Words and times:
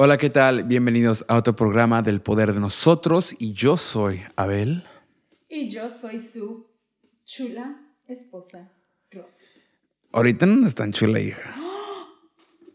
Hola, 0.00 0.16
¿qué 0.16 0.30
tal? 0.30 0.62
Bienvenidos 0.62 1.24
a 1.26 1.34
otro 1.34 1.56
programa 1.56 2.02
del 2.02 2.20
Poder 2.20 2.52
de 2.52 2.60
Nosotros 2.60 3.34
y 3.36 3.52
yo 3.52 3.76
soy 3.76 4.22
Abel. 4.36 4.84
Y 5.48 5.68
yo 5.70 5.90
soy 5.90 6.20
su 6.20 6.68
chula 7.24 7.80
esposa, 8.06 8.70
Rosy. 9.10 9.44
Ahorita 10.12 10.46
no 10.46 10.68
es 10.68 10.76
tan 10.76 10.92
chula, 10.92 11.18
hija. 11.18 11.52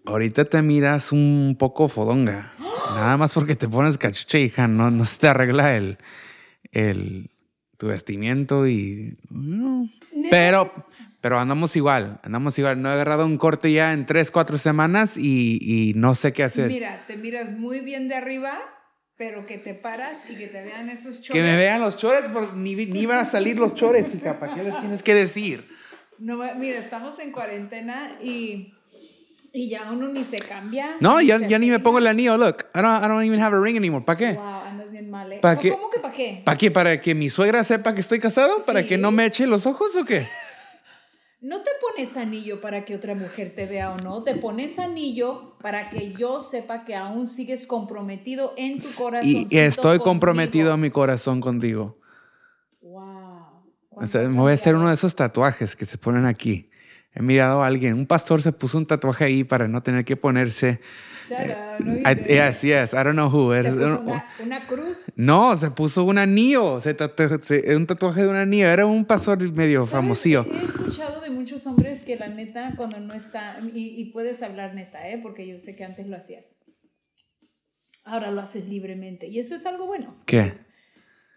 Ahorita 0.06 0.44
te 0.44 0.62
miras 0.62 1.14
un 1.14 1.56
poco 1.58 1.88
fodonga. 1.88 2.52
Nada 2.90 3.16
más 3.16 3.34
porque 3.34 3.56
te 3.56 3.70
pones 3.70 3.98
cachucha, 3.98 4.38
hija. 4.38 4.68
No, 4.68 4.92
no 4.92 5.06
se 5.06 5.20
te 5.20 5.30
arregla 5.30 5.78
el, 5.78 6.00
el, 6.74 7.32
tu 7.78 7.88
vestimiento 7.88 8.68
y... 8.68 9.18
no. 9.30 9.90
Pero, 10.30 10.74
pero 11.24 11.40
andamos 11.40 11.74
igual, 11.78 12.20
andamos 12.22 12.60
igual. 12.60 12.82
No 12.82 12.90
he 12.90 12.92
agarrado 12.92 13.26
un 13.26 13.38
corte 13.38 13.72
ya 13.72 13.94
en 13.94 14.06
tres, 14.06 14.30
cuatro 14.30 14.58
semanas 14.58 15.18
y, 15.18 15.58
y 15.62 15.94
no 15.94 16.16
sé 16.16 16.34
qué 16.34 16.44
hacer. 16.44 16.68
Mira, 16.68 17.06
te 17.08 17.16
miras 17.16 17.54
muy 17.54 17.80
bien 17.80 18.10
de 18.10 18.16
arriba, 18.16 18.60
pero 19.16 19.46
que 19.46 19.58
te 19.58 19.74
paras 19.74 20.30
y 20.30 20.36
que 20.36 20.48
te 20.48 20.62
vean 20.62 20.90
esos 20.90 21.22
chores. 21.22 21.42
Que 21.42 21.50
me 21.50 21.56
vean 21.56 21.80
los 21.80 21.96
chores, 21.96 22.26
pues, 22.34 22.54
ni, 22.56 22.76
ni 22.76 23.06
van 23.06 23.20
a 23.20 23.26
salir 23.26 23.58
los 23.58 23.74
chores, 23.74 24.14
hija. 24.14 24.38
¿Para 24.38 24.54
qué 24.54 24.64
les 24.64 24.78
tienes 24.82 25.02
que 25.02 25.16
decir? 25.16 25.66
No, 26.20 26.40
mira, 26.58 26.78
estamos 26.78 27.18
en 27.20 27.32
cuarentena 27.32 28.12
y, 28.22 28.74
y 29.54 29.70
ya 29.70 29.90
uno 29.94 30.10
ni 30.10 30.26
se 30.26 30.40
cambia. 30.40 30.88
No, 31.00 31.22
ya, 31.22 31.40
ya 31.48 31.58
ni 31.58 31.70
me 31.70 31.80
pongo 31.80 32.00
el 32.00 32.08
anillo. 32.08 32.36
Look, 32.36 32.66
I 32.76 32.82
don't, 32.82 33.02
I 33.02 33.08
don't 33.08 33.24
even 33.24 33.40
have 33.42 33.56
a 33.56 33.62
ring 33.62 33.78
anymore. 33.78 34.04
¿Para 34.06 34.18
qué? 34.18 34.34
Wow, 34.34 34.44
andas 34.68 34.92
bien 34.92 35.10
mal, 35.10 35.32
¿eh? 35.32 35.40
¿Pa' 35.42 35.58
qué? 35.58 35.70
¿Cómo 35.72 35.90
que 35.90 36.02
para 36.02 36.14
qué? 36.14 36.42
¿Para 36.44 36.58
qué? 36.58 36.70
¿Para 36.70 37.00
que 37.00 37.16
mi 37.16 37.30
suegra 37.30 37.64
sepa 37.64 37.96
que 37.96 38.02
estoy 38.02 38.20
casado? 38.20 38.58
¿Para 38.66 38.82
Sí. 38.82 38.88
que 38.90 38.98
no 38.98 39.12
me 39.12 39.26
eche 39.26 39.48
los 39.48 39.66
ojos 39.66 39.96
o 39.96 40.04
qué? 40.04 40.28
No 41.44 41.58
te 41.60 41.72
pones 41.82 42.16
anillo 42.16 42.62
para 42.62 42.86
que 42.86 42.96
otra 42.96 43.16
mujer 43.16 43.54
te 43.54 43.66
vea 43.66 43.92
o 43.92 43.98
no, 43.98 44.24
te 44.24 44.34
pones 44.36 44.80
anillo 44.80 45.58
para 45.62 45.90
que 45.90 46.14
yo 46.14 46.40
sepa 46.40 46.86
que 46.86 46.96
aún 46.96 47.28
sigues 47.28 47.68
comprometido 47.68 48.54
en 48.56 48.80
tu 48.80 48.88
corazón. 48.98 49.30
Y, 49.30 49.48
y 49.50 49.58
estoy 49.58 50.00
comprometido 50.00 50.72
a 50.72 50.78
mi 50.78 50.90
corazón 50.90 51.42
contigo. 51.42 51.98
Wow. 52.82 53.04
O 53.92 54.08
sea, 54.08 54.22
me 54.30 54.40
voy 54.40 54.52
a 54.52 54.56
hacer 54.56 54.74
uno 54.76 54.88
de 54.88 54.94
esos 54.94 55.16
tatuajes 55.16 55.76
que 55.76 55.86
se 55.86 55.98
ponen 55.98 56.26
aquí. 56.26 56.70
He 57.16 57.22
mirado 57.22 57.62
a 57.62 57.68
alguien, 57.68 57.94
un 57.94 58.08
pastor 58.08 58.42
se 58.42 58.52
puso 58.52 58.78
un 58.80 58.88
tatuaje 58.88 59.26
ahí 59.26 59.44
para 59.44 59.68
no 59.68 59.82
tener 59.84 60.04
que 60.04 60.16
ponerse. 60.18 60.80
Shut 61.30 61.38
up, 61.42 61.86
no, 61.86 62.10
I- 62.10 62.26
yes, 62.28 62.62
yes, 62.64 62.94
I 62.94 63.04
don't 63.04 63.12
know 63.14 63.30
who. 63.30 63.54
Se 63.54 63.70
puso 63.72 64.00
una, 64.02 64.26
una 64.44 64.66
cruz. 64.68 65.12
No, 65.16 65.56
se 65.56 65.70
puso 65.70 66.04
un 66.06 66.18
anillo, 66.18 66.82
se 66.82 66.98
tatu- 66.98 67.40
se- 67.42 67.76
un 67.76 67.86
tatuaje 67.86 68.22
de 68.24 68.28
un 68.30 68.36
anillo. 68.36 68.68
Era 68.68 68.88
un 68.88 69.06
pastor 69.06 69.40
medio 69.52 69.86
famosillo. 69.86 70.48
He 70.52 70.66
escuchado 70.66 71.22
de 71.22 71.30
muchos 71.44 71.68
hombres 71.68 72.04
que 72.04 72.16
la 72.16 72.30
neta, 72.30 72.74
cuando 72.78 73.02
no 73.02 73.14
está, 73.14 73.60
y, 73.74 74.00
y 74.00 74.06
puedes 74.12 74.42
hablar 74.42 74.74
neta, 74.74 75.10
¿eh? 75.10 75.20
porque 75.22 75.46
yo 75.46 75.60
sé 75.60 75.76
que 75.76 75.84
antes 75.84 76.08
lo 76.08 76.16
hacías. 76.16 76.56
Ahora 78.06 78.32
lo 78.32 78.40
haces 78.40 78.70
libremente. 78.70 79.28
Y 79.28 79.40
eso 79.40 79.54
es 79.54 79.66
algo 79.66 79.86
bueno. 79.86 80.16
¿Qué? 80.26 80.54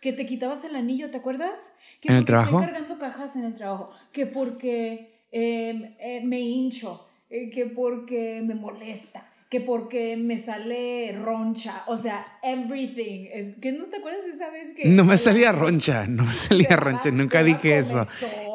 Que 0.01 0.13
te 0.13 0.25
quitabas 0.25 0.65
el 0.65 0.77
anillo, 0.77 1.11
¿te 1.11 1.17
acuerdas? 1.17 1.73
Que 2.01 2.09
¿En 2.09 2.19
el 2.19 2.25
trabajo? 2.25 2.61
Estoy 2.61 2.73
cargando 2.73 2.99
cajas 3.01 3.35
en 3.35 3.47
el 3.47 3.55
trabajo. 3.57 3.91
Que 4.13 4.27
porque 4.27 5.25
eh, 5.33 5.97
eh, 5.99 6.23
me 6.25 6.39
hincho. 6.39 7.09
eh, 7.29 7.51
que 7.51 7.67
porque 7.67 8.43
me 8.47 8.55
molesta. 8.55 9.26
Que 9.49 9.61
porque 9.61 10.17
me 10.17 10.39
sale 10.39 11.17
roncha. 11.23 11.85
O 11.87 11.97
sea, 11.97 12.27
everything. 12.43 13.29
Es, 13.33 13.57
¿Que 13.61 13.71
no 13.71 13.85
te 13.85 13.99
acuerdas 13.99 14.25
esa 14.27 14.51
vez 14.51 14.75
que... 14.75 14.89
No 14.89 15.05
me 15.05 15.17
salía 15.17 15.53
roncha, 15.53 16.07
no 16.09 16.25
me 16.25 16.35
salía 16.35 16.67
daba- 16.71 16.83
roncha, 16.91 17.11
nunca 17.13 17.45
dije 17.45 17.79
eso. 17.79 18.03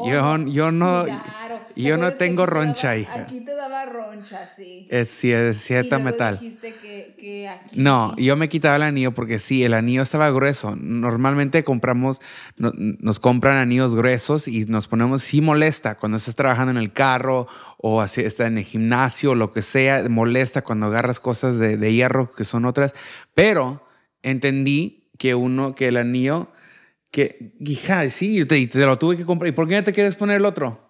Yo, 0.02 0.38
yo 0.48 0.72
no, 0.72 1.06
cigarro. 1.06 1.62
¿Te 1.74 1.82
yo 1.82 1.98
no 1.98 2.12
tengo 2.12 2.46
roncha, 2.46 2.90
daba- 2.90 2.98
hija. 2.98 3.22
Aquí 3.22 3.40
te 3.40 3.56
daba 3.56 3.86
roncha, 3.86 4.46
sí. 4.46 4.88
Es, 4.90 5.10
sí, 5.10 5.32
es 5.32 5.56
Y 5.58 5.60
cierta 5.62 5.96
luego 5.98 6.04
metal. 6.12 6.40
dijiste 6.42 6.74
que, 6.74 7.16
que 7.18 7.48
aquí... 7.48 7.80
No, 7.80 8.14
yo 8.18 8.36
me 8.36 8.50
quitaba 8.50 8.76
el 8.76 8.82
anillo 8.82 9.14
porque 9.14 9.40
sí, 9.40 9.64
el 9.64 9.74
anillo 9.74 10.02
estaba 10.02 10.30
grueso. 10.32 10.76
Normalmente 10.76 11.64
compramos, 11.64 12.20
no- 12.58 12.74
nos 12.76 13.22
compran 13.22 13.56
anillos 13.58 13.96
gruesos 13.96 14.50
y 14.50 14.66
nos 14.66 14.90
ponemos, 14.90 15.24
sí 15.24 15.40
molesta 15.40 15.96
cuando 15.98 16.18
estás 16.18 16.36
trabajando 16.36 16.72
en 16.72 16.78
el 16.78 16.92
carro 16.92 17.48
o 17.82 18.02
así, 18.02 18.22
está 18.22 18.48
en 18.48 18.58
el 18.58 18.64
gimnasio 18.64 19.36
lo 19.36 19.52
que 19.52 19.62
sea, 19.62 20.08
molesta 20.08 20.62
cuando 20.62 20.88
agarras 20.88 21.20
cosas 21.20 21.58
de, 21.58 21.78
de 21.78 21.94
hierro 21.94 22.32
que 22.32 22.44
son 22.44 22.66
otras. 22.66 22.94
Pero 23.34 23.86
entendí 24.22 25.10
que 25.18 25.36
uno, 25.36 25.76
que 25.76 25.88
el 25.88 25.98
anillo, 25.98 26.52
que, 27.12 27.54
hija, 27.60 28.10
sí, 28.10 28.46
te, 28.46 28.66
te 28.68 28.80
lo 28.80 28.98
tuve 28.98 29.18
que 29.18 29.26
comprar. 29.26 29.50
¿Y 29.50 29.52
por 29.52 29.68
qué 29.68 29.76
no 29.76 29.84
te 29.84 29.94
quieres 29.94 30.16
poner 30.16 30.38
el 30.38 30.46
otro? 30.46 30.90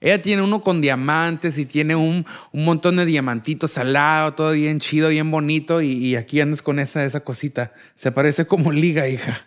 Ella 0.00 0.20
tiene 0.20 0.42
uno 0.42 0.62
con 0.62 0.80
diamantes 0.80 1.56
y 1.58 1.64
tiene 1.64 1.96
un, 1.96 2.26
un 2.52 2.64
montón 2.64 2.96
de 2.96 3.06
diamantitos 3.06 3.78
al 3.78 3.94
lado, 3.94 4.34
todo 4.34 4.52
bien 4.52 4.78
chido, 4.78 5.08
bien 5.08 5.30
bonito. 5.30 5.80
Y, 5.80 5.92
y 5.92 6.16
aquí 6.16 6.40
andas 6.40 6.60
con 6.60 6.78
esa, 6.78 7.04
esa 7.04 7.20
cosita. 7.20 7.72
Se 7.94 8.12
parece 8.12 8.46
como 8.46 8.72
liga, 8.72 9.08
hija. 9.08 9.46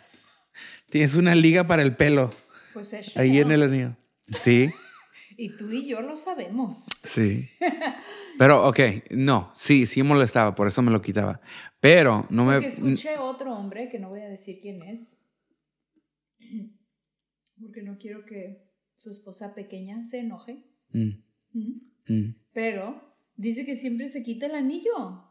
Tienes 0.89 1.15
una 1.15 1.35
liga 1.35 1.67
para 1.67 1.83
el 1.83 1.95
pelo 1.95 2.33
Pues 2.73 2.93
es 2.93 3.15
ahí 3.15 3.37
en 3.39 3.51
el 3.51 3.63
anillo. 3.63 3.95
Sí, 4.33 4.71
Y 5.41 5.55
tú 5.55 5.71
y 5.71 5.87
yo 5.87 6.01
lo 6.01 6.17
sabemos. 6.17 6.85
sí. 7.03 7.47
Pero, 8.37 8.67
ok, 8.67 8.79
no, 9.11 9.51
sí, 9.55 9.85
sí 9.85 10.03
molestaba, 10.03 10.53
por 10.55 10.67
eso 10.67 10.81
me 10.81 10.91
lo 10.91 11.01
quitaba. 11.01 11.39
Pero 11.79 12.25
no 12.29 12.43
me. 12.45 12.53
Porque 12.55 12.67
escuché 12.67 13.17
otro 13.17 13.53
hombre, 13.55 13.87
que 13.89 13.99
no 13.99 14.09
voy 14.09 14.19
a 14.21 14.27
decir 14.29 14.59
quién 14.61 14.81
es, 14.81 15.17
porque 17.59 17.81
no 17.81 17.97
quiero 17.97 18.25
que 18.25 18.69
su 18.97 19.09
esposa 19.11 19.53
pequeña 19.55 20.03
se 20.03 20.19
enoje, 20.19 20.65
Mm, 20.91 21.21
¿Mm? 21.53 22.13
mm. 22.13 22.35
pero 22.51 23.15
dice 23.35 23.63
que 23.65 23.75
siempre 23.75 24.07
se 24.07 24.23
quita 24.23 24.47
el 24.47 24.55
anillo. 24.55 25.25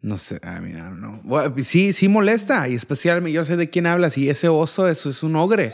No 0.00 0.16
sé, 0.18 0.36
I 0.44 0.60
mean, 0.60 0.76
I 0.76 0.80
don't 0.80 0.98
know. 0.98 1.20
Bueno, 1.24 1.54
sí, 1.64 1.92
sí 1.92 2.08
molesta. 2.08 2.68
Y 2.68 2.74
especialmente, 2.74 3.32
yo 3.32 3.44
sé 3.44 3.56
de 3.56 3.68
quién 3.70 3.86
hablas. 3.86 4.16
Y 4.18 4.28
ese 4.28 4.48
oso, 4.48 4.86
eso 4.88 5.08
es 5.10 5.22
un 5.22 5.34
ogre. 5.36 5.72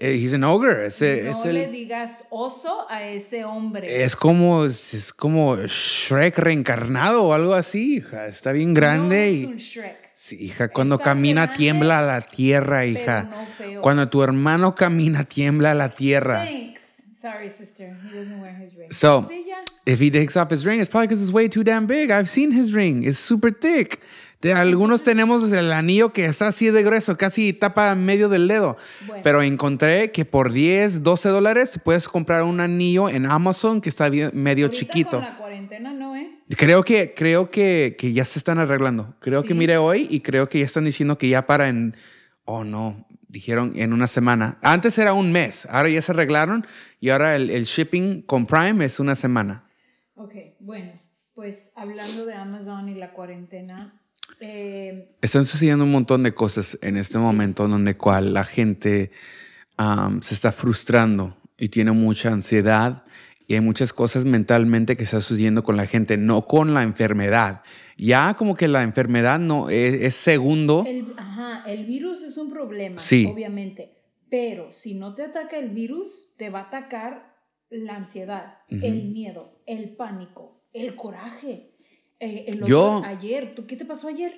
Eh, 0.00 0.12
he's 0.22 0.32
an 0.32 0.44
ogre. 0.44 0.86
Ese, 0.86 1.24
no 1.24 1.40
es 1.40 1.44
el- 1.46 1.54
le 1.54 1.66
digas 1.68 2.24
oso 2.30 2.86
a 2.88 3.02
ese 3.04 3.44
hombre. 3.44 4.04
Es 4.04 4.14
como, 4.14 4.64
es 4.64 5.12
como 5.12 5.56
Shrek 5.56 6.38
reencarnado 6.38 7.24
o 7.24 7.34
algo 7.34 7.54
así, 7.54 7.96
hija. 7.96 8.26
Está 8.28 8.52
bien 8.52 8.74
grande 8.74 9.16
No 9.16 9.32
es 9.32 9.42
y... 9.42 9.44
un 9.46 9.56
Shrek. 9.56 10.08
Sí, 10.14 10.36
hija, 10.40 10.68
cuando 10.68 10.96
Está 10.96 11.04
camina 11.06 11.42
grande, 11.46 11.56
tiembla 11.58 12.02
la 12.02 12.20
tierra, 12.20 12.86
hija. 12.86 13.22
no 13.24 13.46
feo. 13.56 13.80
Cuando 13.82 14.08
tu 14.08 14.22
hermano 14.22 14.74
camina 14.74 15.24
tiembla 15.24 15.74
la 15.74 15.88
tierra. 15.88 16.44
Thanks. 16.44 17.02
Sorry, 17.12 17.50
sister. 17.50 17.96
He 18.04 18.16
doesn't 18.16 18.40
wear 18.40 18.54
his 18.54 18.74
ring. 18.76 18.92
So- 18.92 19.22
Sí. 19.28 19.46
If 19.86 20.00
he 20.00 20.10
takes 20.10 20.36
off 20.36 20.50
his 20.50 20.64
ring, 20.66 20.80
it's 20.80 20.90
probably 20.90 21.06
because 21.08 21.22
it's 21.24 21.32
way 21.32 21.48
too 21.48 21.64
damn 21.64 21.86
big. 21.86 22.10
I've 22.10 22.28
seen 22.28 22.52
his 22.52 22.74
ring. 22.74 23.04
It's 23.04 23.18
super 23.18 23.50
thick. 23.50 24.00
De 24.40 24.52
algunos 24.52 25.02
tenemos 25.02 25.50
el 25.50 25.72
anillo 25.72 26.12
que 26.12 26.24
está 26.26 26.48
así 26.48 26.70
de 26.70 26.84
grueso, 26.84 27.16
casi 27.16 27.52
tapa 27.52 27.92
medio 27.96 28.28
del 28.28 28.46
dedo. 28.46 28.76
Bueno. 29.06 29.22
Pero 29.24 29.42
encontré 29.42 30.12
que 30.12 30.24
por 30.24 30.52
10, 30.52 31.02
12 31.02 31.28
dólares 31.30 31.80
puedes 31.84 32.08
comprar 32.08 32.44
un 32.44 32.60
anillo 32.60 33.08
en 33.08 33.26
Amazon 33.26 33.80
que 33.80 33.88
está 33.88 34.08
bien- 34.08 34.30
medio 34.34 34.66
Ahorita 34.66 34.78
chiquito. 34.80 35.10
Con 35.18 35.20
la 35.24 35.36
cuarentena, 35.38 35.92
no, 35.92 36.14
¿eh? 36.14 36.30
Creo 36.56 36.84
que, 36.84 37.14
creo 37.14 37.50
que, 37.50 37.96
que 37.98 38.12
ya 38.12 38.24
se 38.24 38.38
están 38.38 38.58
arreglando. 38.60 39.16
Creo 39.18 39.42
que 39.42 39.54
mire 39.54 39.76
hoy 39.76 40.06
y 40.08 40.20
creo 40.20 40.48
que 40.48 40.60
ya 40.60 40.64
están 40.66 40.84
diciendo 40.84 41.18
que 41.18 41.28
ya 41.28 41.44
para 41.46 41.68
en. 41.68 41.96
Oh, 42.44 42.62
no. 42.64 43.06
Dijeron 43.30 43.72
en 43.74 43.92
una 43.92 44.06
semana. 44.06 44.58
Antes 44.62 44.96
era 44.98 45.12
un 45.12 45.32
mes. 45.32 45.66
Ahora 45.68 45.90
ya 45.90 46.00
se 46.00 46.12
arreglaron 46.12 46.64
y 47.00 47.10
ahora 47.10 47.34
el, 47.36 47.50
el 47.50 47.64
shipping 47.64 48.22
con 48.22 48.46
Prime 48.46 48.82
es 48.84 49.00
una 49.00 49.14
semana. 49.16 49.64
Ok, 50.14 50.32
bueno, 50.60 50.92
pues 51.34 51.72
hablando 51.76 52.24
de 52.24 52.32
Amazon 52.34 52.88
y 52.88 52.94
la 52.94 53.12
cuarentena, 53.12 54.00
eh, 54.40 55.16
Están 55.22 55.46
sucediendo 55.46 55.84
un 55.84 55.92
montón 55.92 56.22
de 56.22 56.32
cosas 56.34 56.78
en 56.82 56.96
este 56.96 57.18
momento 57.18 57.64
en 57.64 57.70
donde 57.72 57.96
cual 57.96 58.34
la 58.34 58.44
gente 58.44 59.10
se 60.22 60.34
está 60.34 60.50
frustrando 60.52 61.36
y 61.56 61.68
tiene 61.68 61.92
mucha 61.92 62.32
ansiedad 62.32 63.04
y 63.46 63.54
hay 63.54 63.60
muchas 63.60 63.92
cosas 63.92 64.24
mentalmente 64.24 64.96
que 64.96 65.04
está 65.04 65.20
sucediendo 65.20 65.62
con 65.64 65.76
la 65.76 65.86
gente, 65.86 66.16
no 66.18 66.46
con 66.46 66.74
la 66.74 66.82
enfermedad. 66.82 67.62
Ya 67.96 68.34
como 68.34 68.54
que 68.56 68.68
la 68.68 68.82
enfermedad 68.82 69.38
no 69.38 69.70
es, 69.70 69.94
es 70.02 70.14
segundo. 70.14 70.84
el, 70.86 71.14
ajá, 71.16 71.64
el 71.66 71.86
virus 71.86 72.22
es 72.24 72.36
un 72.36 72.50
problema, 72.50 73.00
Sí. 73.00 73.26
obviamente, 73.32 73.94
pero 74.28 74.70
si 74.70 74.94
no 74.94 75.14
te 75.14 75.22
ataca 75.22 75.56
el 75.58 75.70
virus, 75.70 76.34
te 76.36 76.50
va 76.50 76.60
a 76.60 76.64
atacar 76.64 77.36
la 77.70 77.96
ansiedad, 77.96 78.58
el 78.68 79.08
miedo, 79.10 79.62
el 79.66 79.96
pánico, 79.96 80.60
el 80.74 80.94
coraje. 80.94 81.70
Eh, 82.20 82.44
el 82.48 82.56
otro- 82.62 82.66
Yo- 82.68 83.02
ayer, 83.04 83.54
¿tú 83.54 83.66
qué 83.66 83.76
te 83.76 83.84
pasó 83.84 84.08
ayer? 84.08 84.32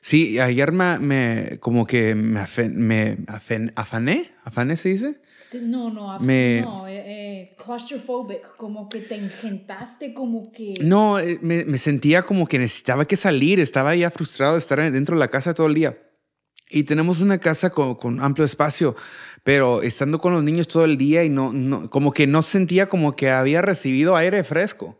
Sí, 0.00 0.38
ayer 0.40 0.72
me, 0.72 0.98
me- 0.98 1.58
como 1.60 1.86
que 1.86 2.14
me, 2.14 2.40
afen- 2.40 2.72
me 2.74 3.18
afen- 3.26 3.72
afané, 3.76 4.30
afané 4.44 4.76
se 4.76 4.88
dice. 4.88 5.20
No, 5.60 5.90
no, 5.90 6.10
af- 6.12 6.20
Me- 6.20 6.62
no, 6.62 6.86
eh, 6.88 7.02
eh, 7.06 7.56
claustrophobic, 7.62 8.56
como 8.56 8.88
que 8.88 9.00
te 9.00 9.16
engentaste, 9.16 10.14
como 10.14 10.50
que... 10.52 10.74
No, 10.80 11.18
eh, 11.18 11.38
me, 11.42 11.64
me 11.64 11.76
sentía 11.76 12.22
como 12.22 12.46
que 12.46 12.58
necesitaba 12.58 13.04
que 13.04 13.16
salir, 13.16 13.60
estaba 13.60 13.94
ya 13.94 14.10
frustrado 14.10 14.54
de 14.54 14.60
estar 14.60 14.80
dentro 14.92 15.16
de 15.16 15.20
la 15.20 15.28
casa 15.28 15.52
todo 15.54 15.66
el 15.66 15.74
día. 15.74 15.98
Y 16.70 16.84
tenemos 16.84 17.20
una 17.20 17.38
casa 17.38 17.70
con, 17.70 17.96
con 17.96 18.20
amplio 18.22 18.44
espacio, 18.44 18.94
pero 19.42 19.82
estando 19.82 20.20
con 20.20 20.32
los 20.32 20.44
niños 20.44 20.68
todo 20.68 20.84
el 20.84 20.96
día 20.96 21.24
y 21.24 21.28
no, 21.28 21.52
no, 21.52 21.90
como 21.90 22.12
que 22.12 22.28
no 22.28 22.42
sentía 22.42 22.88
como 22.88 23.16
que 23.16 23.28
había 23.30 23.60
recibido 23.60 24.14
aire 24.16 24.44
fresco. 24.44 24.98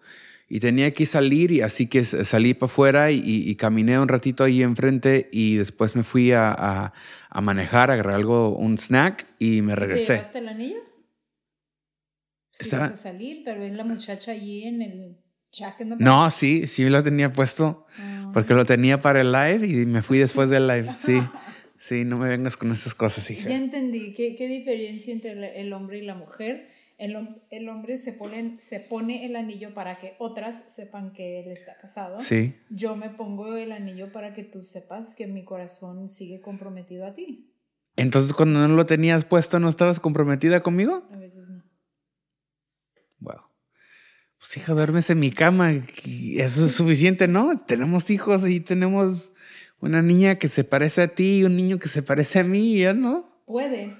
Y 0.52 0.58
tenía 0.58 0.92
que 0.92 1.06
salir 1.06 1.52
y 1.52 1.60
así 1.60 1.86
que 1.86 2.02
salí 2.04 2.54
para 2.54 2.66
afuera 2.70 3.10
y, 3.12 3.54
caminé 3.54 4.00
un 4.00 4.08
ratito 4.08 4.42
ahí 4.42 4.64
enfrente 4.64 5.28
y 5.32 5.54
después 5.54 5.94
me 5.94 6.02
fui 6.02 6.32
a, 6.32 6.50
a- 6.50 6.92
a 7.30 7.40
manejar, 7.40 7.92
agarré 7.92 8.14
algo, 8.14 8.56
un 8.56 8.76
snack 8.76 9.28
y 9.38 9.62
me 9.62 9.74
¿Te 9.74 9.76
regresé. 9.76 10.12
llevaste 10.14 10.38
el 10.40 10.48
anillo? 10.48 10.78
Si 12.52 12.64
Estaba- 12.64 12.88
vas 12.88 12.92
a 12.98 13.02
salir, 13.12 13.44
tal 13.44 13.58
vez 13.60 13.76
la 13.76 13.84
muchacha 13.84 14.32
allí 14.32 14.64
en 14.64 14.82
el 14.82 15.16
Jack 15.52 15.80
in 15.82 15.88
the 15.90 15.94
Box. 15.94 16.04
No, 16.04 16.30
sí, 16.32 16.66
sí 16.66 16.88
lo 16.88 17.00
tenía 17.02 17.32
puesto 17.32 17.86
Ah. 17.98 18.30
porque 18.34 18.52
lo 18.54 18.64
tenía 18.64 19.00
para 19.00 19.20
el 19.20 19.30
live 19.30 19.66
y 19.68 19.86
me 19.86 20.02
fui 20.02 20.18
después 20.18 20.50
del 20.50 20.66
live. 20.66 20.90
Sí, 20.98 21.20
sí, 21.78 22.04
no 22.04 22.18
me 22.18 22.28
vengas 22.28 22.56
con 22.56 22.72
esas 22.72 22.94
cosas, 22.94 23.30
hija. 23.30 23.48
Ya 23.48 23.56
entendí. 23.56 24.14
¿Qué, 24.14 24.34
qué 24.34 24.48
diferencia 24.48 25.12
entre 25.12 25.60
el 25.60 25.72
hombre 25.72 25.98
y 25.98 26.02
la 26.02 26.16
mujer? 26.16 26.68
El, 27.00 27.42
el 27.50 27.68
hombre 27.70 27.96
se 27.96 28.12
pone, 28.12 28.60
se 28.60 28.78
pone 28.78 29.24
el 29.24 29.34
anillo 29.34 29.72
para 29.72 29.98
que 29.98 30.16
otras 30.18 30.64
sepan 30.70 31.14
que 31.14 31.40
él 31.40 31.50
está 31.50 31.76
casado. 31.78 32.20
Sí. 32.20 32.54
Yo 32.68 32.94
me 32.94 33.08
pongo 33.08 33.56
el 33.56 33.72
anillo 33.72 34.12
para 34.12 34.34
que 34.34 34.44
tú 34.44 34.64
sepas 34.64 35.16
que 35.16 35.26
mi 35.26 35.42
corazón 35.42 36.10
sigue 36.10 36.42
comprometido 36.42 37.06
a 37.06 37.14
ti. 37.14 37.50
Entonces, 37.96 38.34
cuando 38.34 38.66
no 38.68 38.74
lo 38.74 38.84
tenías 38.84 39.24
puesto, 39.24 39.58
¿no 39.58 39.70
estabas 39.70 39.98
comprometida 39.98 40.62
conmigo? 40.62 41.08
A 41.10 41.16
veces 41.16 41.48
no. 41.48 41.64
Wow. 43.18 43.40
Pues 44.38 44.56
hija, 44.58 44.74
duermes 44.74 45.08
en 45.08 45.20
mi 45.20 45.30
cama. 45.30 45.72
Eso 45.72 46.66
es 46.66 46.72
suficiente, 46.72 47.28
¿no? 47.28 47.58
Tenemos 47.58 48.10
hijos 48.10 48.48
y 48.48 48.60
tenemos 48.60 49.32
una 49.80 50.02
niña 50.02 50.34
que 50.36 50.48
se 50.48 50.64
parece 50.64 51.02
a 51.02 51.14
ti 51.14 51.38
y 51.38 51.44
un 51.44 51.56
niño 51.56 51.78
que 51.78 51.88
se 51.88 52.02
parece 52.02 52.40
a 52.40 52.44
mí, 52.44 52.76
y 52.76 52.80
ya 52.82 52.92
no. 52.92 53.42
Puede, 53.46 53.96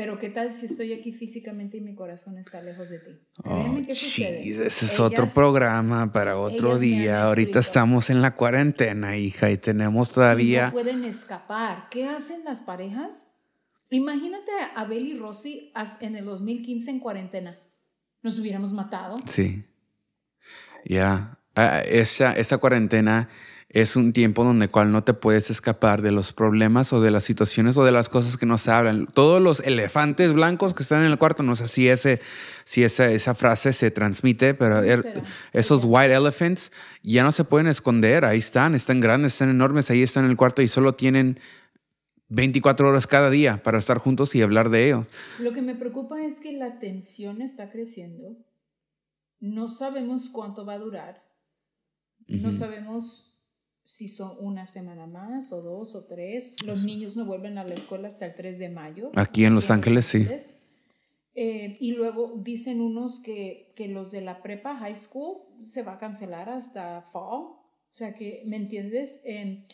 pero 0.00 0.18
¿qué 0.18 0.30
tal 0.30 0.50
si 0.50 0.64
estoy 0.64 0.94
aquí 0.94 1.12
físicamente 1.12 1.76
y 1.76 1.82
mi 1.82 1.94
corazón 1.94 2.38
está 2.38 2.62
lejos 2.62 2.88
de 2.88 3.00
ti? 3.00 3.20
Oh, 3.44 3.76
que 3.86 3.94
sucede. 3.94 4.48
ese 4.48 4.66
es 4.66 4.98
otro 4.98 5.24
Ellas- 5.24 5.34
programa 5.34 6.10
para 6.10 6.38
otro 6.38 6.78
día. 6.78 7.24
Ahorita 7.24 7.58
estamos 7.58 8.08
en 8.08 8.22
la 8.22 8.34
cuarentena, 8.34 9.18
hija, 9.18 9.50
y 9.50 9.58
tenemos 9.58 10.10
y 10.10 10.14
todavía. 10.14 10.66
No 10.68 10.72
pueden 10.72 11.04
escapar. 11.04 11.88
¿Qué 11.90 12.06
hacen 12.08 12.44
las 12.46 12.62
parejas? 12.62 13.26
Imagínate 13.90 14.50
a 14.74 14.80
Abel 14.80 15.04
y 15.04 15.18
Rosy 15.18 15.70
en 16.00 16.16
el 16.16 16.24
2015 16.24 16.92
en 16.92 16.98
cuarentena. 17.00 17.58
Nos 18.22 18.38
hubiéramos 18.38 18.72
matado. 18.72 19.18
Sí. 19.26 19.66
Ya. 20.86 21.38
Ah, 21.54 21.80
esa, 21.80 22.32
esa 22.32 22.56
cuarentena 22.56 23.28
es 23.72 23.94
un 23.94 24.12
tiempo 24.12 24.42
donde 24.42 24.66
cual 24.68 24.90
no 24.90 25.04
te 25.04 25.14
puedes 25.14 25.48
escapar 25.48 26.02
de 26.02 26.10
los 26.10 26.32
problemas 26.32 26.92
o 26.92 27.00
de 27.00 27.12
las 27.12 27.22
situaciones 27.22 27.76
o 27.76 27.84
de 27.84 27.92
las 27.92 28.08
cosas 28.08 28.36
que 28.36 28.44
no 28.44 28.58
se 28.58 28.72
hablan. 28.72 29.06
Todos 29.06 29.40
los 29.40 29.60
elefantes 29.60 30.32
blancos 30.34 30.74
que 30.74 30.82
están 30.82 31.04
en 31.04 31.10
el 31.12 31.18
cuarto, 31.18 31.44
no 31.44 31.54
sé 31.54 31.68
si, 31.68 31.88
ese, 31.88 32.20
si 32.64 32.82
esa, 32.82 33.08
esa 33.10 33.36
frase 33.36 33.72
se 33.72 33.92
transmite, 33.92 34.54
pero 34.54 34.82
er- 34.82 35.22
esos 35.52 35.82
white 35.84 36.12
elephants 36.12 36.72
ya 37.04 37.22
no 37.22 37.30
se 37.30 37.44
pueden 37.44 37.68
esconder. 37.68 38.24
Ahí 38.24 38.38
están, 38.38 38.74
están 38.74 38.98
grandes, 39.00 39.34
están 39.34 39.50
enormes, 39.50 39.88
ahí 39.90 40.02
están 40.02 40.24
en 40.24 40.32
el 40.32 40.36
cuarto 40.36 40.62
y 40.62 40.68
solo 40.68 40.96
tienen 40.96 41.38
24 42.28 42.88
horas 42.88 43.06
cada 43.06 43.30
día 43.30 43.62
para 43.62 43.78
estar 43.78 43.98
juntos 43.98 44.34
y 44.34 44.42
hablar 44.42 44.70
de 44.70 44.86
ellos. 44.86 45.06
Lo 45.38 45.52
que 45.52 45.62
me 45.62 45.74
preocupa 45.76 46.20
es 46.24 46.40
que 46.40 46.52
la 46.52 46.78
tensión 46.80 47.40
está 47.40 47.70
creciendo. 47.70 48.36
No 49.40 49.68
sabemos 49.68 50.28
cuánto 50.28 50.64
va 50.66 50.74
a 50.74 50.78
durar. 50.78 51.22
No 52.28 52.52
sabemos 52.52 53.29
si 53.90 54.06
son 54.06 54.36
una 54.38 54.66
semana 54.66 55.08
más 55.08 55.52
o 55.52 55.62
dos 55.62 55.96
o 55.96 56.04
tres. 56.04 56.64
Los 56.64 56.84
niños 56.84 57.16
no 57.16 57.24
vuelven 57.24 57.58
a 57.58 57.64
la 57.64 57.74
escuela 57.74 58.06
hasta 58.06 58.24
el 58.24 58.36
3 58.36 58.56
de 58.60 58.68
mayo. 58.68 59.10
Aquí 59.16 59.44
en 59.44 59.56
Los 59.56 59.72
Ángeles, 59.72 60.06
sí. 60.06 60.28
Eh, 61.34 61.76
y 61.80 61.90
luego 61.94 62.40
dicen 62.40 62.80
unos 62.82 63.18
que, 63.18 63.72
que 63.74 63.88
los 63.88 64.12
de 64.12 64.20
la 64.20 64.42
prepa, 64.44 64.76
high 64.76 64.94
school, 64.94 65.38
se 65.62 65.82
va 65.82 65.94
a 65.94 65.98
cancelar 65.98 66.48
hasta 66.50 67.02
fall. 67.02 67.42
O 67.42 67.58
sea 67.90 68.14
que, 68.14 68.44
¿me 68.46 68.58
entiendes? 68.58 69.22
Eh, 69.24 69.64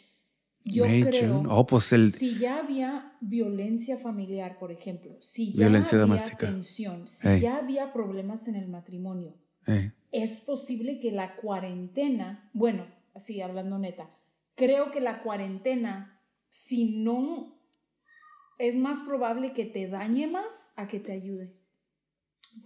yo 0.65 0.87
May, 0.87 1.03
creo... 1.03 1.35
June. 1.35 1.49
Oh, 1.53 1.67
pues 1.67 1.93
el. 1.93 2.11
Si 2.11 2.39
ya 2.39 2.61
había 2.61 3.19
violencia 3.21 3.99
familiar, 3.99 4.59
por 4.59 4.73
ejemplo, 4.73 5.15
si 5.21 5.53
ya 5.53 5.67
Violencia 5.67 5.99
había 5.99 6.07
doméstica. 6.07 6.47
tensión, 6.47 7.07
si 7.07 7.29
Ey. 7.29 7.41
ya 7.43 7.59
había 7.59 7.93
problemas 7.93 8.49
en 8.49 8.55
el 8.55 8.69
matrimonio, 8.69 9.37
eh, 9.67 9.93
es 10.11 10.41
posible 10.41 10.99
que 10.99 11.13
la 11.13 11.37
cuarentena, 11.37 12.49
bueno, 12.55 12.96
así 13.17 13.41
hablando 13.41 13.79
neta, 13.79 14.11
creo 14.55 14.91
que 14.91 15.01
la 15.01 15.23
cuarentena, 15.23 16.21
si 16.49 17.03
no, 17.03 17.59
es 18.59 18.77
más 18.77 19.01
probable 19.01 19.53
que 19.53 19.65
te 19.65 19.89
dañe 19.89 20.27
más 20.27 20.73
a 20.77 20.89
que 20.89 21.01
te 21.01 21.13
ayude. 21.13 21.55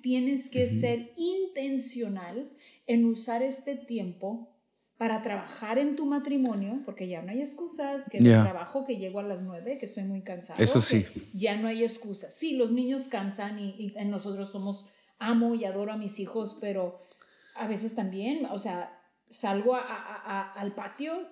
Tienes 0.02 0.50
que 0.50 0.68
ser 0.68 1.12
intencional 1.16 2.52
en 2.86 3.04
usar 3.04 3.42
este 3.42 3.74
tiempo 3.74 4.56
para 4.96 5.22
trabajar 5.22 5.78
en 5.78 5.96
tu 5.96 6.04
matrimonio, 6.04 6.82
porque 6.84 7.08
ya 7.08 7.22
no 7.22 7.32
hay 7.32 7.40
excusas, 7.40 8.08
que 8.08 8.18
el 8.18 8.24
trabajo 8.24 8.84
que 8.84 8.98
llego 8.98 9.18
a 9.18 9.22
las 9.22 9.42
nueve, 9.42 9.78
que 9.78 9.86
estoy 9.86 10.04
muy 10.04 10.22
cansado. 10.22 10.62
Eso 10.62 10.80
sí. 10.80 11.06
Ya 11.32 11.56
no 11.56 11.68
hay 11.68 11.82
excusas. 11.82 12.34
Sí, 12.34 12.56
los 12.56 12.70
niños 12.70 13.08
cansan 13.08 13.58
y, 13.58 13.74
y 13.78 14.04
nosotros 14.04 14.50
somos, 14.50 14.84
amo 15.18 15.54
y 15.54 15.64
adoro 15.64 15.92
a 15.92 15.96
mis 15.96 16.20
hijos, 16.20 16.58
pero 16.60 17.08
a 17.56 17.66
veces 17.66 17.94
también, 17.94 18.44
o 18.46 18.58
sea, 18.58 18.99
salgo 19.30 19.74
a- 19.74 19.80
a- 19.80 20.22
a- 20.40 20.52
al 20.52 20.74
patio 20.74 21.26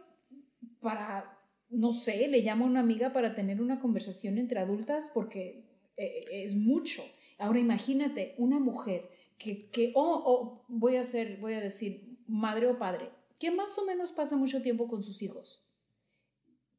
para, 0.81 1.39
no 1.69 1.93
sé, 1.93 2.29
le 2.29 2.41
llamo 2.41 2.65
a 2.65 2.69
una 2.69 2.81
amiga 2.81 3.13
para 3.13 3.35
tener 3.35 3.61
una 3.61 3.81
conversación 3.81 4.39
entre 4.39 4.61
adultas 4.61 5.11
porque 5.13 5.67
eh, 5.97 6.25
es 6.45 6.55
mucho. 6.55 7.03
Ahora 7.39 7.59
imagínate 7.59 8.35
una 8.39 8.59
mujer 8.61 9.11
que, 9.37 9.69
que 9.71 9.93
o 9.95 10.03
o 10.25 10.65
voy 10.69 10.97
a 10.97 11.01
hacer, 11.03 11.39
voy 11.41 11.55
a 11.55 11.61
decir, 11.61 12.19
madre 12.29 12.69
o 12.69 12.79
padre, 12.79 13.11
que 13.41 13.51
más 13.51 13.77
o 13.79 13.85
menos 13.87 14.13
pasa 14.13 14.37
mucho 14.37 14.63
tiempo 14.63 14.87
con 14.89 15.03
sus 15.03 15.23
hijos. 15.23 15.65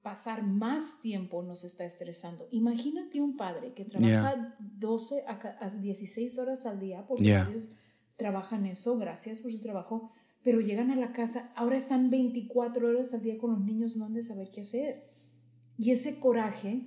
Pasar 0.02 0.44
más 0.44 1.02
tiempo 1.02 1.44
nos 1.44 1.66
está 1.66 1.84
estresando. 1.86 2.48
Imagínate 2.52 3.20
un 3.20 3.36
padre 3.36 3.74
que 3.74 3.84
trabaja 3.84 4.56
12 4.60 5.26
a 5.28 5.38
ca- 5.40 5.58
a 5.60 5.70
16 5.70 6.38
horas 6.40 6.66
al 6.66 6.80
día, 6.80 7.06
porque 7.06 7.24
Yeah. 7.26 7.48
ellos 7.50 7.76
trabajan 8.16 8.66
eso, 8.66 8.98
gracias 8.98 9.42
por 9.42 9.52
su 9.52 9.60
trabajo, 9.62 10.12
pero 10.44 10.62
llegan 10.62 10.92
a 10.92 10.96
la 10.96 11.12
casa, 11.12 11.52
ahora 11.56 11.78
están 11.78 12.10
24 12.10 12.88
horas 12.88 13.14
al 13.14 13.22
día 13.22 13.38
con 13.38 13.52
los 13.52 13.62
niños, 13.62 13.96
no 13.98 14.06
han 14.06 14.14
de 14.14 14.22
saber 14.22 14.50
qué 14.54 14.62
hacer. 14.62 15.04
Y 15.78 15.92
ese 15.92 16.20
coraje 16.20 16.82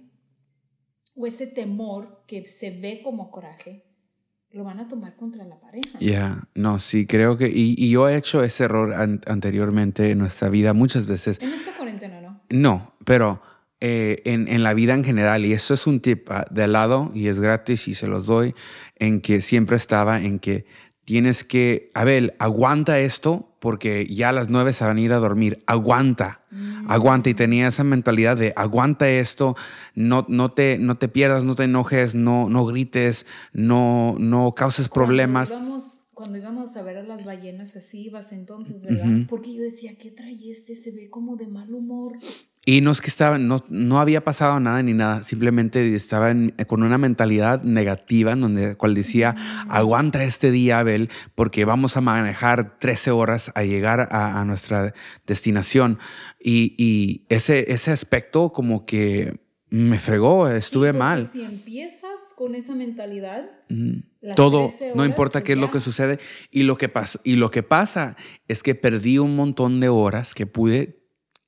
o 1.14 1.26
ese 1.26 1.46
temor 1.46 2.24
que 2.26 2.48
se 2.48 2.70
ve 2.78 3.00
como 3.04 3.30
coraje, 3.30 3.84
lo 4.50 4.64
van 4.64 4.80
a 4.80 4.88
tomar 4.88 5.16
contra 5.16 5.44
la 5.44 5.58
pareja. 5.60 5.98
Ya, 6.00 6.46
no, 6.54 6.78
sí, 6.78 7.06
creo 7.06 7.36
que. 7.36 7.48
Y, 7.48 7.74
y 7.78 7.90
yo 7.90 8.08
he 8.08 8.16
hecho 8.16 8.42
ese 8.42 8.64
error 8.64 8.92
an- 8.94 9.20
anteriormente 9.26 10.10
en 10.10 10.18
nuestra 10.18 10.48
vida 10.50 10.72
muchas 10.74 11.06
veces. 11.06 11.40
En 11.40 11.50
esta 11.52 11.72
cuarentena, 11.76 12.20
¿no? 12.20 12.42
No, 12.50 12.94
pero 13.06 13.40
eh, 13.80 14.20
en, 14.26 14.48
en 14.48 14.62
la 14.62 14.74
vida 14.74 14.92
en 14.94 15.04
general, 15.04 15.44
y 15.46 15.52
eso 15.54 15.72
es 15.74 15.86
un 15.86 16.00
tip 16.00 16.30
ah, 16.30 16.44
de 16.50 16.68
lado 16.68 17.10
y 17.14 17.28
es 17.28 17.40
gratis 17.40 17.88
y 17.88 17.94
se 17.94 18.06
los 18.08 18.26
doy, 18.26 18.54
en 18.96 19.20
que 19.22 19.40
siempre 19.40 19.76
estaba 19.76 20.20
en 20.22 20.38
que 20.38 20.66
tienes 21.04 21.44
que, 21.44 21.90
a 21.94 22.04
ver, 22.04 22.34
aguanta 22.38 22.98
esto 23.00 23.48
porque 23.58 24.06
ya 24.06 24.30
a 24.30 24.32
las 24.32 24.48
nueve 24.48 24.72
se 24.72 24.84
van 24.84 24.96
a 24.96 25.00
ir 25.00 25.12
a 25.12 25.18
dormir, 25.18 25.62
aguanta, 25.66 26.40
aguanta 26.88 27.30
y 27.30 27.34
tenía 27.34 27.68
esa 27.68 27.84
mentalidad 27.84 28.36
de 28.36 28.52
aguanta 28.56 29.08
esto, 29.08 29.54
no, 29.94 30.26
no, 30.28 30.52
te, 30.52 30.78
no 30.78 30.96
te 30.96 31.08
pierdas, 31.08 31.44
no 31.44 31.54
te 31.54 31.64
enojes, 31.64 32.14
no, 32.14 32.48
no 32.48 32.66
grites, 32.66 33.24
no, 33.52 34.16
no 34.18 34.54
causes 34.56 34.88
problemas. 34.88 35.50
Cuando 35.50 35.66
íbamos, 35.66 36.02
cuando 36.14 36.38
íbamos 36.38 36.76
a 36.76 36.82
ver 36.82 36.96
a 36.96 37.02
las 37.04 37.24
ballenas 37.24 37.76
así 37.76 38.06
ibas 38.06 38.32
entonces, 38.32 38.82
¿verdad? 38.82 39.26
Porque 39.28 39.54
yo 39.54 39.62
decía, 39.62 39.96
¿qué 39.96 40.10
trae 40.10 40.50
este? 40.50 40.74
Se 40.74 40.90
ve 40.90 41.08
como 41.08 41.36
de 41.36 41.46
mal 41.46 41.72
humor. 41.72 42.18
Y 42.64 42.80
no 42.80 42.92
es 42.92 43.00
que 43.00 43.08
estaba, 43.08 43.38
no, 43.38 43.64
no 43.70 44.00
había 44.00 44.22
pasado 44.22 44.60
nada 44.60 44.80
ni 44.84 44.92
nada, 44.94 45.24
simplemente 45.24 45.94
estaba 45.96 46.30
en- 46.30 46.54
con 46.68 46.84
una 46.84 46.96
mentalidad 46.96 47.62
negativa 47.64 48.32
en 48.32 48.40
donde 48.40 48.76
cual 48.76 48.94
decía, 48.94 49.34
aguanta 49.68 50.22
este 50.22 50.52
día, 50.52 50.78
Abel, 50.78 51.10
porque 51.34 51.64
vamos 51.64 51.96
a 51.96 52.00
manejar 52.00 52.78
13 52.78 53.10
horas 53.10 53.50
a 53.56 53.64
llegar 53.64 54.08
a, 54.12 54.40
a 54.40 54.44
nuestra 54.44 54.94
destinación. 55.26 55.98
Y, 56.38 56.74
y 56.78 57.26
ese, 57.30 57.72
ese 57.72 57.90
aspecto 57.90 58.52
como 58.52 58.86
que 58.86 59.40
me 59.68 59.98
fregó, 59.98 60.48
Sí, 60.48 60.54
estuve 60.56 60.88
porque 60.92 60.98
mal. 61.00 61.26
Si 61.26 61.42
empiezas 61.42 62.34
con 62.36 62.54
esa 62.54 62.76
mentalidad, 62.76 63.44
Todo, 64.36 64.68
13 64.68 64.88
no 64.88 64.92
horas, 65.02 65.06
importa 65.08 65.38
pues 65.40 65.44
qué 65.46 65.52
es 65.54 65.58
lo 65.58 65.66
ya. 65.66 65.72
que 65.72 65.80
sucede. 65.80 66.18
Y 66.52 66.62
lo 66.62 66.76
que, 66.78 66.88
pasa, 66.88 67.18
y 67.24 67.34
lo 67.36 67.50
que 67.50 67.62
pasa 67.64 68.14
es 68.46 68.62
que 68.62 68.74
perdí 68.76 69.18
un 69.18 69.34
montón 69.34 69.80
de 69.80 69.88
horas 69.88 70.34
que 70.34 70.46
pude 70.46 71.01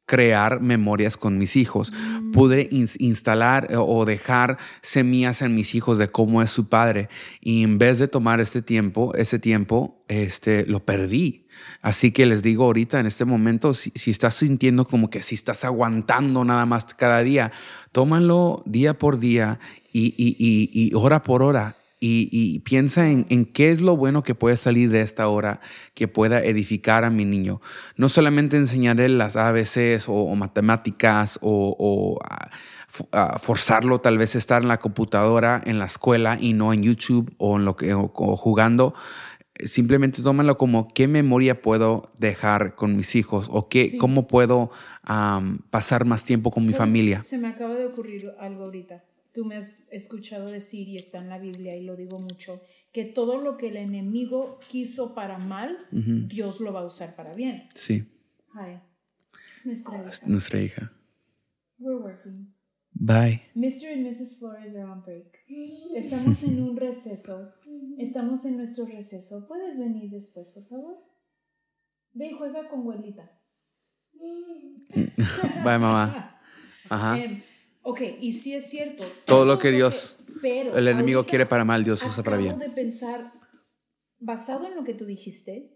crear 0.06 0.60
memorias 0.60 1.16
con 1.16 1.38
mis 1.38 1.56
hijos. 1.56 1.92
Pude 2.32 2.68
ins- 2.70 2.96
instalar 2.98 3.68
eh, 3.70 3.76
o 3.78 4.04
dejar 4.04 4.58
semillas 4.82 5.42
en 5.42 5.54
mis 5.54 5.74
hijos 5.74 5.98
de 5.98 6.08
cómo 6.10 6.42
es 6.42 6.50
su 6.50 6.68
padre. 6.68 7.08
Y 7.40 7.62
en 7.62 7.78
vez 7.78 7.98
de 7.98 8.08
tomar 8.08 8.40
este 8.40 8.62
tiempo, 8.62 9.14
ese 9.14 9.38
tiempo, 9.38 10.04
este, 10.08 10.66
lo 10.66 10.84
perdí. 10.84 11.46
Así 11.80 12.10
que 12.12 12.26
les 12.26 12.42
digo 12.42 12.64
ahorita, 12.64 12.98
en 13.00 13.06
este 13.06 13.24
momento, 13.24 13.74
si, 13.74 13.92
si 13.94 14.10
estás 14.10 14.34
sintiendo 14.34 14.86
como 14.86 15.08
que 15.08 15.22
si 15.22 15.34
estás 15.34 15.64
aguantando 15.64 16.44
nada 16.44 16.66
más 16.66 16.84
cada 16.94 17.22
día, 17.22 17.52
tómalo 17.92 18.62
día 18.66 18.98
por 18.98 19.18
día 19.18 19.58
y- 19.92 20.14
y- 20.18 20.70
y 20.72 20.94
hora 20.94 21.22
por 21.22 21.42
hora 21.42 21.76
y, 22.06 22.28
y 22.30 22.58
piensa 22.60 23.10
en, 23.10 23.24
en 23.30 23.46
qué 23.46 23.70
es 23.70 23.80
lo 23.80 23.96
bueno 23.96 24.22
que 24.22 24.34
puede 24.34 24.56
salir 24.56 24.90
de 24.90 25.00
esta 25.00 25.26
hora 25.28 25.60
que 25.94 26.06
pueda 26.08 26.42
edificar 26.44 27.04
a 27.04 27.10
mi 27.10 27.24
niño. 27.24 27.60
No 27.96 28.08
solamente 28.08 28.56
enseñarle 28.56 29.08
las 29.08 29.36
ABCs 29.36 30.08
o, 30.08 30.12
o 30.12 30.34
matemáticas 30.36 31.38
o, 31.42 32.18
forzarlo 33.40 34.00
tal 34.00 34.18
vez 34.18 34.34
a 34.34 34.38
estar 34.38 34.62
en 34.62 34.68
la 34.68 34.78
computadora 34.78 35.60
en 35.64 35.78
la 35.78 35.86
escuela 35.86 36.38
y 36.40 36.52
no 36.52 36.72
en 36.72 36.82
YouTube 36.82 37.34
o, 37.38 37.56
en 37.58 37.64
lo 37.64 37.76
que, 37.76 37.94
o- 37.94 38.12
o 38.14 38.36
jugando. 38.36 38.94
Simplemente 39.64 40.20
tómalo 40.22 40.56
como 40.58 40.88
qué 40.92 41.06
memoria 41.08 41.62
puedo 41.62 42.12
dejar 42.18 42.74
con 42.74 42.96
mis 42.96 43.14
hijos 43.14 43.46
o 43.50 43.68
qué, 43.68 43.86
Sí. 43.86 43.98
cómo 43.98 44.26
puedo 44.26 44.70
pasar 45.70 46.04
más 46.04 46.24
tiempo 46.24 46.50
con 46.50 46.66
mi 46.66 46.72
familia. 46.72 47.22
Se 47.22 47.38
me 47.38 47.48
acaba 47.48 47.74
de 47.74 47.86
ocurrir 47.86 48.30
algo 48.40 48.64
ahorita. 48.64 49.04
Tú 49.34 49.44
me 49.44 49.56
has 49.56 49.88
escuchado 49.90 50.48
decir, 50.48 50.88
y 50.88 50.96
está 50.96 51.18
en 51.18 51.28
la 51.28 51.38
Biblia, 51.40 51.74
y 51.76 51.82
lo 51.82 51.96
digo 51.96 52.20
mucho, 52.20 52.62
que 52.92 53.04
todo 53.04 53.40
lo 53.40 53.56
que 53.56 53.66
el 53.66 53.76
enemigo 53.76 54.60
quiso 54.68 55.12
para 55.12 55.38
mal, 55.38 55.76
Dios 55.90 56.60
lo 56.60 56.72
va 56.72 56.82
a 56.82 56.84
usar 56.84 57.16
para 57.16 57.34
bien. 57.34 57.68
Sí, 57.74 58.06
Hi. 58.54 58.78
Nuestra 59.64 59.98
hija. 59.98 60.26
nuestra 60.28 60.62
hija. 60.62 60.92
We're 61.78 62.00
working. 62.00 62.54
Bye. 62.92 63.42
Mr. 63.56 63.92
and 63.92 64.06
Mrs. 64.06 64.38
Flores 64.38 64.76
are 64.76 64.84
on 64.84 65.02
break. 65.02 65.44
Estamos 65.96 66.44
en 66.44 66.62
un 66.62 66.76
receso. 66.76 67.54
Estamos 67.98 68.44
en 68.44 68.56
nuestro 68.56 68.86
receso. 68.86 69.48
¿Puedes 69.48 69.80
venir 69.80 70.10
después, 70.10 70.52
por 70.52 70.68
favor? 70.68 70.96
Ve 72.12 72.28
y 72.28 72.34
juega 72.34 72.68
con 72.68 72.82
abuelita. 72.82 73.28
Bye, 75.64 75.78
mamá. 75.78 76.40
Ajá. 76.88 77.18
Em, 77.18 77.42
ok, 77.84 78.00
y 78.20 78.32
sí 78.32 78.54
es 78.54 78.68
cierto. 78.68 79.04
Todo 79.24 79.44
lo 79.44 79.58
que 79.58 79.70
Dios- 79.70 80.16
pero 80.42 80.76
El 80.76 80.88
enemigo 80.88 81.24
quiere 81.24 81.46
para 81.46 81.64
mal, 81.64 81.84
Dios 81.84 82.02
usa 82.02 82.22
para 82.24 82.36
bien. 82.36 82.58
de 82.58 82.68
pensar, 82.70 83.32
basado 84.18 84.66
en 84.66 84.74
lo 84.74 84.82
que 84.84 84.92
tú 84.92 85.06
dijiste, 85.06 85.70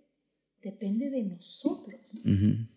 depende 0.61 1.09
de 1.11 1.23
nosotros. 1.23 2.25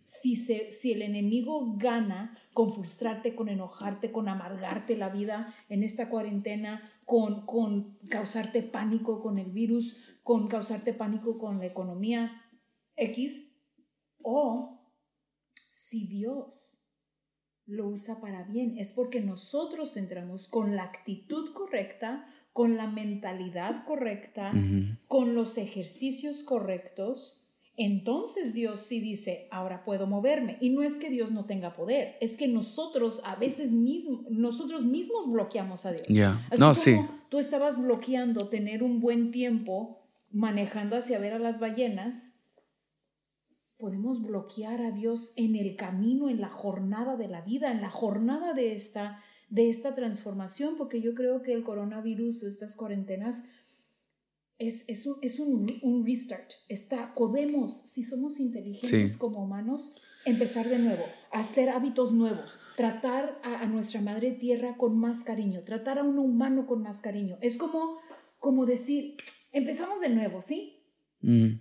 si, 0.04 0.36
se, 0.36 0.72
si 0.72 0.94
el 0.94 1.02
enemigo 1.02 1.76
gana 1.78 2.38
con 2.54 2.72
frustrarte, 2.74 3.34
con 3.36 3.50
enojarte, 3.50 4.12
con 4.12 4.30
amargarte 4.30 4.96
la 4.96 5.10
vida 5.10 5.54
en 5.68 5.84
esta 5.84 6.08
cuarentena, 6.10 6.82
con, 7.06 7.46
con 7.46 7.98
causarte 8.10 8.62
pánico 8.62 9.22
con 9.22 9.38
el 9.40 9.52
virus, 9.52 9.98
con 10.24 10.48
causarte 10.48 10.94
pánico 10.94 11.38
con 11.40 11.58
la 11.58 11.66
economía 11.66 12.32
X, 12.96 13.58
o 14.22 14.80
si 15.72 16.06
Dios 16.08 16.81
lo 17.72 17.88
usa 17.88 18.20
para 18.20 18.44
bien, 18.44 18.78
es 18.78 18.92
porque 18.92 19.22
nosotros 19.22 19.96
entramos 19.96 20.48
con 20.48 20.76
la 20.76 20.84
actitud 20.84 21.54
correcta, 21.54 22.26
con 22.52 22.76
la 22.76 22.88
mentalidad 22.88 23.86
correcta, 23.86 24.52
con 25.08 25.36
los 25.36 25.58
ejercicios 25.58 26.44
correctos. 26.44 27.38
Entonces 27.78 28.54
Dios 28.54 28.82
sí 28.82 29.00
dice, 29.00 29.48
ahora 29.50 29.86
puedo 29.86 30.06
moverme. 30.06 30.58
Y 30.60 30.72
no 30.72 30.84
es 30.84 30.96
que 30.96 31.10
Dios 31.10 31.32
no 31.32 31.46
tenga 31.46 31.74
poder, 31.74 32.18
es 32.20 32.36
que 32.36 32.50
nosotros 32.50 33.22
a 33.24 33.38
veces 33.38 33.72
mismo, 33.72 34.26
nosotros 34.30 34.84
mismos 34.84 35.32
bloqueamos 35.32 35.86
a 35.86 35.94
Dios. 35.94 36.08
Ya. 36.10 36.34
Así 36.52 36.60
No, 36.60 36.74
como 36.74 36.76
sí. 36.76 37.00
tú 37.30 37.40
estabas 37.40 37.82
bloqueando 37.82 38.50
tener 38.50 38.84
un 38.84 39.00
buen 39.00 39.32
tiempo 39.32 40.02
manejando 40.30 40.98
hacia 40.98 41.20
ver 41.20 41.34
a 41.34 41.40
las 41.40 41.60
ballenas, 41.60 42.41
podemos 43.82 44.22
bloquear 44.22 44.80
a 44.82 44.92
Dios 44.92 45.34
en 45.36 45.56
el 45.58 45.76
camino, 45.76 46.30
en 46.30 46.40
la 46.40 46.50
jornada 46.50 47.18
de 47.18 47.28
la 47.28 47.42
vida, 47.42 47.72
en 47.72 47.82
la 47.82 47.90
jornada 47.90 48.54
de 48.54 48.74
esta, 48.74 49.22
de 49.50 49.68
esta 49.70 49.94
transformación, 49.96 50.76
porque 50.78 51.02
yo 51.02 51.14
creo 51.14 51.42
que 51.42 51.52
el 51.54 51.64
coronavirus 51.64 52.44
o 52.44 52.48
estas 52.48 52.76
cuarentenas 52.78 53.44
es, 54.60 54.86
es, 54.88 55.08
un, 55.08 55.16
es 55.24 55.40
un, 55.40 55.68
un 55.82 56.06
restart. 56.06 56.52
Está, 56.70 57.14
podemos, 57.16 57.76
si 57.76 58.04
somos 58.04 58.40
inteligentes 58.40 59.14
Sí. 59.14 59.18
como 59.20 59.44
humanos, 59.44 59.98
empezar 60.26 60.70
de 60.70 60.78
nuevo, 60.78 61.04
hacer 61.32 61.70
hábitos 61.70 62.14
nuevos, 62.14 62.60
tratar 62.78 63.40
a, 63.44 63.62
a 63.62 63.66
nuestra 63.66 64.02
madre 64.02 64.32
tierra 64.32 64.78
con 64.78 64.98
más 65.00 65.24
cariño, 65.24 65.64
tratar 65.66 65.98
a 65.98 66.04
un 66.04 66.20
humano 66.20 66.68
con 66.68 66.84
más 66.84 67.02
cariño. 67.02 67.38
Es 67.42 67.58
como, 67.58 67.98
como 68.38 68.68
decir, 68.68 69.18
empezamos 69.52 70.00
de 70.02 70.10
nuevo, 70.10 70.40
¿sí? 70.42 70.78
Mm, 71.22 71.54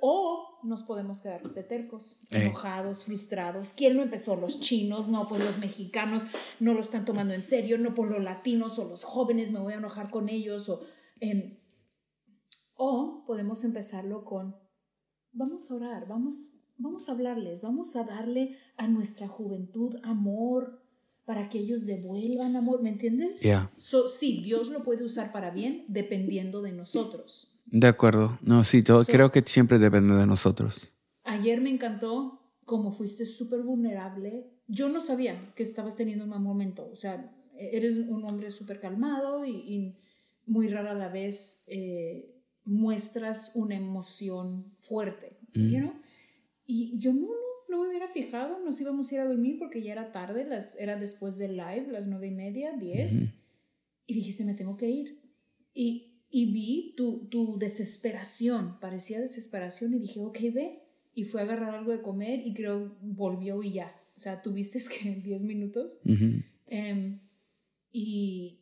O 0.00 0.46
nos 0.64 0.82
podemos 0.82 1.20
quedar 1.20 1.42
de 1.52 1.62
tercos, 1.62 2.20
Eh. 2.30 2.46
enojados, 2.46 3.04
frustrados. 3.04 3.70
¿Quién 3.70 3.96
lo 3.96 4.02
empezó? 4.02 4.36
Los 4.36 4.60
chinos, 4.60 5.08
no, 5.08 5.26
pues 5.26 5.44
los 5.44 5.58
mexicanos 5.58 6.24
no 6.60 6.74
lo 6.74 6.80
están 6.80 7.04
tomando 7.04 7.34
en 7.34 7.42
serio, 7.42 7.78
no 7.78 7.94
por 7.94 8.10
los 8.10 8.22
latinos 8.22 8.78
o 8.78 8.88
los 8.88 9.04
jóvenes 9.04 9.50
me 9.52 9.60
voy 9.60 9.72
a 9.74 9.78
enojar 9.78 10.10
con 10.10 10.28
ellos. 10.28 10.68
O, 10.68 10.80
em, 11.20 11.58
o 12.76 13.24
podemos 13.26 13.64
empezarlo 13.64 14.24
con, 14.24 14.56
vamos 15.32 15.70
a 15.70 15.74
orar, 15.74 16.08
vamos, 16.08 16.60
vamos 16.78 17.08
a 17.08 17.12
hablarles, 17.12 17.60
vamos 17.60 17.96
a 17.96 18.04
darle 18.04 18.56
a 18.76 18.88
nuestra 18.88 19.28
juventud 19.28 19.96
amor 20.02 20.82
para 21.24 21.48
que 21.48 21.58
ellos 21.58 21.86
devuelvan 21.86 22.56
amor, 22.56 22.82
¿me 22.82 22.88
entiendes? 22.88 23.40
Ya. 23.42 23.70
So, 23.76 24.08
sí, 24.08 24.42
Dios 24.42 24.68
lo 24.70 24.82
puede 24.82 25.04
usar 25.04 25.30
para 25.30 25.50
bien 25.50 25.84
dependiendo 25.88 26.62
de 26.62 26.72
nosotros. 26.72 27.49
De 27.70 27.86
acuerdo. 27.86 28.38
No, 28.42 28.64
sí, 28.64 28.82
yo 28.82 29.02
So- 29.04 29.12
creo 29.12 29.30
que 29.30 29.42
siempre 29.46 29.78
depende 29.78 30.14
de 30.14 30.26
nosotros. 30.26 30.92
Ayer 31.24 31.60
me 31.60 31.70
encantó 31.70 32.40
cómo 32.64 32.90
fuiste 32.92 33.26
súper 33.26 33.62
vulnerable. 33.62 34.50
Yo 34.66 34.88
no 34.88 35.00
sabía 35.00 35.52
que 35.54 35.62
estabas 35.62 35.96
teniendo 35.96 36.24
un 36.24 36.30
mal 36.30 36.40
momento. 36.40 36.88
O 36.92 36.96
sea, 36.96 37.32
eres 37.56 37.96
un 37.98 38.24
hombre 38.24 38.50
súper 38.50 38.80
calmado 38.80 39.44
y, 39.44 39.50
y 39.50 39.96
muy 40.46 40.68
rara 40.68 40.92
a 40.92 40.94
la 40.94 41.08
vez 41.08 41.64
eh, 41.66 42.36
muestras 42.64 43.52
una 43.54 43.74
emoción 43.76 44.74
fuerte. 44.78 45.38
¿sí? 45.52 45.70
you 45.72 45.78
know? 45.78 45.92
Y 46.66 46.98
yo 46.98 47.12
no, 47.12 47.22
no, 47.22 47.26
no 47.68 47.82
me 47.82 47.88
hubiera 47.88 48.08
fijado. 48.08 48.58
Nos 48.64 48.80
íbamos 48.80 49.10
a 49.10 49.14
ir 49.16 49.20
a 49.20 49.24
dormir 49.26 49.56
porque 49.58 49.82
ya 49.82 49.92
era 49.92 50.12
tarde. 50.12 50.44
Las, 50.44 50.78
era 50.78 50.96
después 50.96 51.36
del 51.38 51.56
live, 51.56 51.88
las 51.90 52.06
nueve 52.06 52.28
y 52.28 52.32
media, 52.32 52.72
diez. 52.76 53.34
Y 54.06 54.14
dijiste, 54.14 54.44
me 54.44 54.54
tengo 54.54 54.76
que 54.76 54.88
ir. 54.88 55.20
Y, 55.74 56.09
y 56.30 56.52
vi 56.52 56.94
tu, 56.96 57.26
tu 57.28 57.58
desesperación, 57.58 58.78
parecía 58.80 59.20
desesperación, 59.20 59.94
y 59.94 59.98
dije, 59.98 60.20
ok, 60.20 60.38
ve. 60.54 60.82
Y 61.12 61.24
fue 61.24 61.40
a 61.40 61.44
agarrar 61.44 61.74
algo 61.74 61.90
de 61.90 62.02
comer 62.02 62.46
y 62.46 62.54
creo 62.54 62.96
volvió 63.02 63.62
y 63.62 63.72
ya. 63.72 64.00
O 64.16 64.20
sea, 64.20 64.42
tuviste 64.42 64.78
que 65.02 65.16
10 65.16 65.42
minutos. 65.42 66.00
Em, 66.66 67.20
y, 67.90 68.60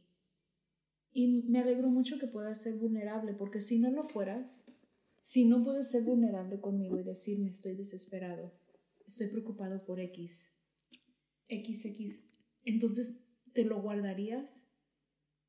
y 1.13 1.43
me 1.49 1.59
alegro 1.59 1.89
mucho 1.89 2.19
que 2.19 2.27
puedas 2.27 2.63
ser 2.63 2.77
vulnerable, 2.77 3.35
porque 3.35 3.61
si 3.61 3.79
no 3.79 3.91
lo 3.91 4.05
fueras, 4.05 4.71
si 5.21 5.45
no 5.47 5.63
puedes 5.63 5.91
ser 5.91 6.05
vulnerable 6.05 6.61
conmigo 6.61 6.99
y 6.99 7.03
decirme 7.03 7.51
estoy 7.51 7.75
desesperado, 7.75 8.55
estoy 9.07 9.29
preocupado 9.29 9.85
por 9.85 10.01
X, 10.01 10.55
XX, 11.51 12.23
entonces 12.65 13.27
te 13.53 13.65
lo 13.65 13.83
guardarías 13.83 14.68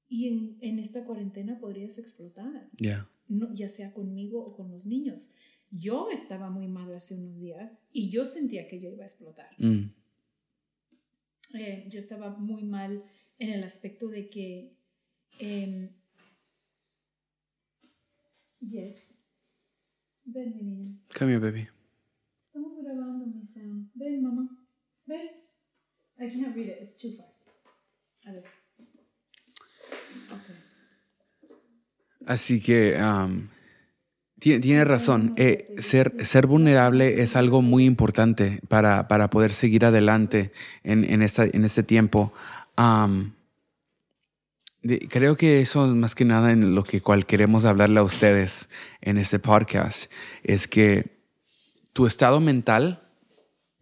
y 0.09 0.27
en, 0.27 0.57
en 0.61 0.79
esta 0.79 1.05
cuarentena 1.05 1.59
podrías 1.59 1.97
explotar, 1.99 2.67
Ya. 2.77 3.07
no, 3.27 3.53
ya 3.53 3.69
sea 3.69 3.93
conmigo 3.93 4.43
o 4.43 4.55
con 4.55 4.71
los 4.71 4.85
niños. 4.87 5.31
Yo 5.71 6.09
estaba 6.09 6.49
muy 6.49 6.67
mal 6.67 6.91
hace 6.95 7.13
unos 7.15 7.39
días 7.39 7.89
y 7.93 8.09
yo 8.09 8.25
sentía 8.25 8.67
que 8.67 8.79
yo 8.81 8.89
iba 8.91 9.03
a 9.03 9.07
explotar. 9.07 9.49
Mm, 9.59 9.91
Eh, 11.53 11.87
yo 11.89 11.97
estaba 11.99 12.29
muy 12.37 12.63
mal 12.63 13.03
en 13.39 13.49
el 13.49 13.63
aspecto 13.63 14.07
de 14.07 14.29
que 14.29 14.75
em, 15.39 15.89
yes 18.59 18.97
ven 20.25 20.55
mi 20.55 20.61
niña 20.63 20.97
Come 21.17 21.31
here, 21.33 21.39
baby. 21.39 21.67
estamos 22.41 22.77
grabando 22.83 23.25
mi 23.25 23.43
sound 23.45 23.89
ven 23.95 24.21
mamá 24.21 24.47
ven 25.07 25.27
I 26.19 26.27
can't 26.29 26.55
read 26.55 26.67
it 26.69 26.81
it's 26.81 26.95
too 26.97 27.13
far 27.17 27.33
a 28.25 28.31
ver. 28.33 28.43
Así 32.27 32.61
que 32.61 32.97
um, 33.01 33.47
ti- 34.39 34.59
tiene 34.59 34.85
razón. 34.85 35.33
Eh, 35.35 35.73
ser, 35.79 36.13
ser 36.25 36.45
vulnerable 36.47 37.21
es 37.21 37.35
algo 37.35 37.61
muy 37.61 37.85
importante 37.85 38.59
para, 38.67 39.07
para 39.07 39.29
poder 39.29 39.51
seguir 39.53 39.85
adelante 39.85 40.51
en, 40.83 41.03
en, 41.03 41.21
esta, 41.21 41.45
en 41.45 41.63
este 41.65 41.83
tiempo. 41.83 42.31
Creo 45.09 45.35
que 45.35 45.59
eso 45.59 45.85
es 45.85 45.91
más 45.91 46.15
que 46.15 46.23
nada 46.23 46.51
en 46.51 46.73
lo 46.73 46.83
que 46.83 47.01
cual 47.01 47.25
queremos 47.25 47.65
hablarle 47.65 47.99
a 47.99 48.03
ustedes 48.03 48.69
en 49.01 49.17
este 49.17 49.37
podcast 49.39 50.09
es 50.43 50.67
que 50.69 51.19
tu 51.91 52.05
estado 52.05 52.39
mental 52.39 53.01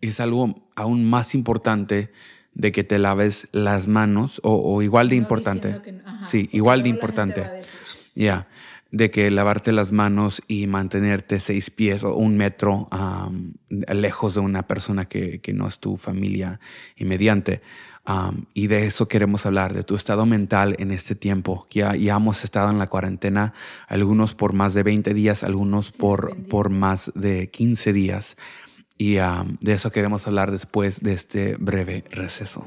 es 0.02 0.20
algo 0.20 0.70
aún 0.76 1.08
más 1.08 1.36
importante 1.36 2.10
de 2.58 2.72
que 2.72 2.84
te 2.84 2.98
laves 2.98 3.48
las 3.52 3.88
manos 3.88 4.42
o, 4.44 4.56
o 4.76 4.82
igual 4.82 5.10
de 5.10 5.16
No 5.18 5.22
importante. 5.22 5.80
que- 5.84 6.02
ajá, 6.04 6.28
sí, 6.28 6.50
igual 6.52 6.82
de 6.82 6.90
importante. 6.90 7.48
Ya, 8.16 8.48
de 8.90 9.12
que 9.12 9.30
lavarte 9.30 9.72
las 9.74 9.92
manos 9.92 10.42
y 10.48 10.66
mantenerte 10.66 11.40
seis 11.40 11.70
pies 11.70 12.04
o 12.04 12.16
un 12.16 12.36
metro 12.36 12.90
lejos 13.70 14.34
de 14.34 14.40
una 14.40 14.64
persona 14.66 15.06
que, 15.06 15.40
que 15.40 15.54
no 15.54 15.68
es 15.68 15.78
tu 15.80 15.98
familia 15.98 16.60
inmediante. 16.96 17.62
Am, 18.06 18.46
y 18.54 18.68
de 18.68 18.86
eso 18.88 19.08
queremos 19.10 19.46
hablar, 19.46 19.74
de 19.74 19.84
tu 19.84 19.96
estado 19.96 20.26
mental 20.26 20.76
en 20.80 20.92
este 20.92 21.14
tiempo. 21.14 21.68
Ya, 21.70 21.96
ya 21.96 22.16
hemos 22.16 22.44
estado 22.46 22.70
en 22.72 22.80
la 22.80 22.88
cuarentena, 22.88 23.54
algunos 23.88 24.34
por 24.34 24.54
más 24.54 24.74
de 24.74 24.82
20 24.84 25.14
días, 25.14 25.44
algunos 25.44 25.92
por, 25.92 26.36
por 26.48 26.70
más 26.70 27.12
de 27.14 27.50
15 27.52 27.92
días. 27.94 28.38
Y 28.98 29.18
am, 29.20 29.58
de 29.62 29.74
eso 29.74 29.92
queremos 29.92 30.26
hablar 30.28 30.52
después 30.52 31.02
de 31.02 31.14
este 31.14 31.56
breve 31.60 32.04
receso. 32.12 32.66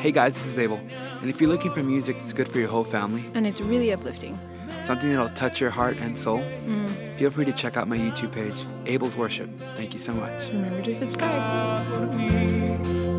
Hey 0.00 0.10
guys, 0.10 0.34
this 0.34 0.46
is 0.46 0.58
Abel. 0.58 0.80
And 1.20 1.30
if 1.30 1.40
you're 1.40 1.50
looking 1.50 1.72
for 1.72 1.82
music 1.82 2.16
that's 2.18 2.32
good 2.32 2.48
for 2.48 2.58
your 2.58 2.68
whole 2.68 2.84
family, 2.84 3.24
And 3.34 3.46
it's 3.46 3.60
really 3.60 3.92
uplifting. 3.92 4.38
something 4.80 5.10
that'll 5.10 5.28
touch 5.30 5.60
your 5.60 5.70
heart 5.70 5.96
and 5.98 6.18
soul, 6.18 6.38
mm. 6.38 7.16
feel 7.16 7.30
free 7.30 7.44
to 7.44 7.52
check 7.52 7.76
out 7.76 7.86
my 7.86 7.96
YouTube 7.96 8.34
page, 8.34 8.66
Abel's 8.86 9.16
Worship. 9.16 9.48
Thank 9.76 9.92
you 9.92 10.00
so 10.00 10.12
much. 10.12 10.48
Remember 10.48 10.82
to 10.82 10.94
subscribe. 10.94 13.11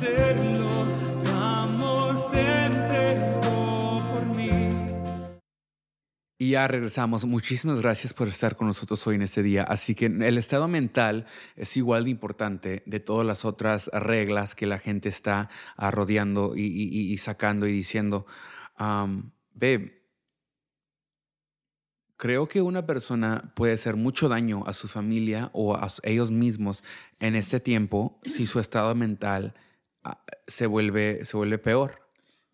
Merecerlo. 0.00 0.86
Tu 1.24 1.30
amor 1.32 2.16
se 2.18 2.66
entregó 2.66 4.02
por 4.12 4.26
mí. 4.26 4.50
Y 6.38 6.50
ya 6.50 6.68
regresamos. 6.68 7.24
Muchísimas 7.24 7.80
gracias 7.80 8.12
por 8.12 8.28
estar 8.28 8.56
con 8.56 8.66
nosotros 8.66 9.06
hoy 9.06 9.14
en 9.16 9.22
este 9.22 9.42
día. 9.42 9.62
Así 9.62 9.94
que 9.94 10.06
el 10.06 10.38
estado 10.38 10.68
mental 10.68 11.26
es 11.56 11.76
igual 11.76 12.04
de 12.04 12.10
importante 12.10 12.82
de 12.86 13.00
todas 13.00 13.26
las 13.26 13.44
otras 13.44 13.88
reglas 13.92 14.54
que 14.54 14.66
la 14.66 14.78
gente 14.78 15.08
está 15.08 15.48
rodeando 15.78 16.54
y, 16.56 16.62
y- 16.62 17.12
y 17.12 17.18
sacando 17.18 17.66
y 17.66 17.72
diciendo. 17.72 18.26
Um, 18.78 19.30
babe, 19.54 20.02
creo 22.18 22.46
que 22.46 22.60
una 22.60 22.84
persona 22.84 23.52
puede 23.56 23.72
hacer 23.72 23.96
mucho 23.96 24.28
daño 24.28 24.64
a 24.66 24.74
su 24.74 24.86
familia 24.88 25.48
o 25.54 25.74
a 25.74 25.88
ellos 26.02 26.30
mismos 26.30 26.84
en 27.20 27.36
este 27.36 27.58
tiempo 27.60 28.20
si 28.26 28.46
su 28.46 28.60
estado 28.60 28.94
mental 28.94 29.54
se 30.46 30.66
vuelve, 30.66 31.24
se 31.24 31.36
vuelve 31.36 31.58
peor. 31.58 32.00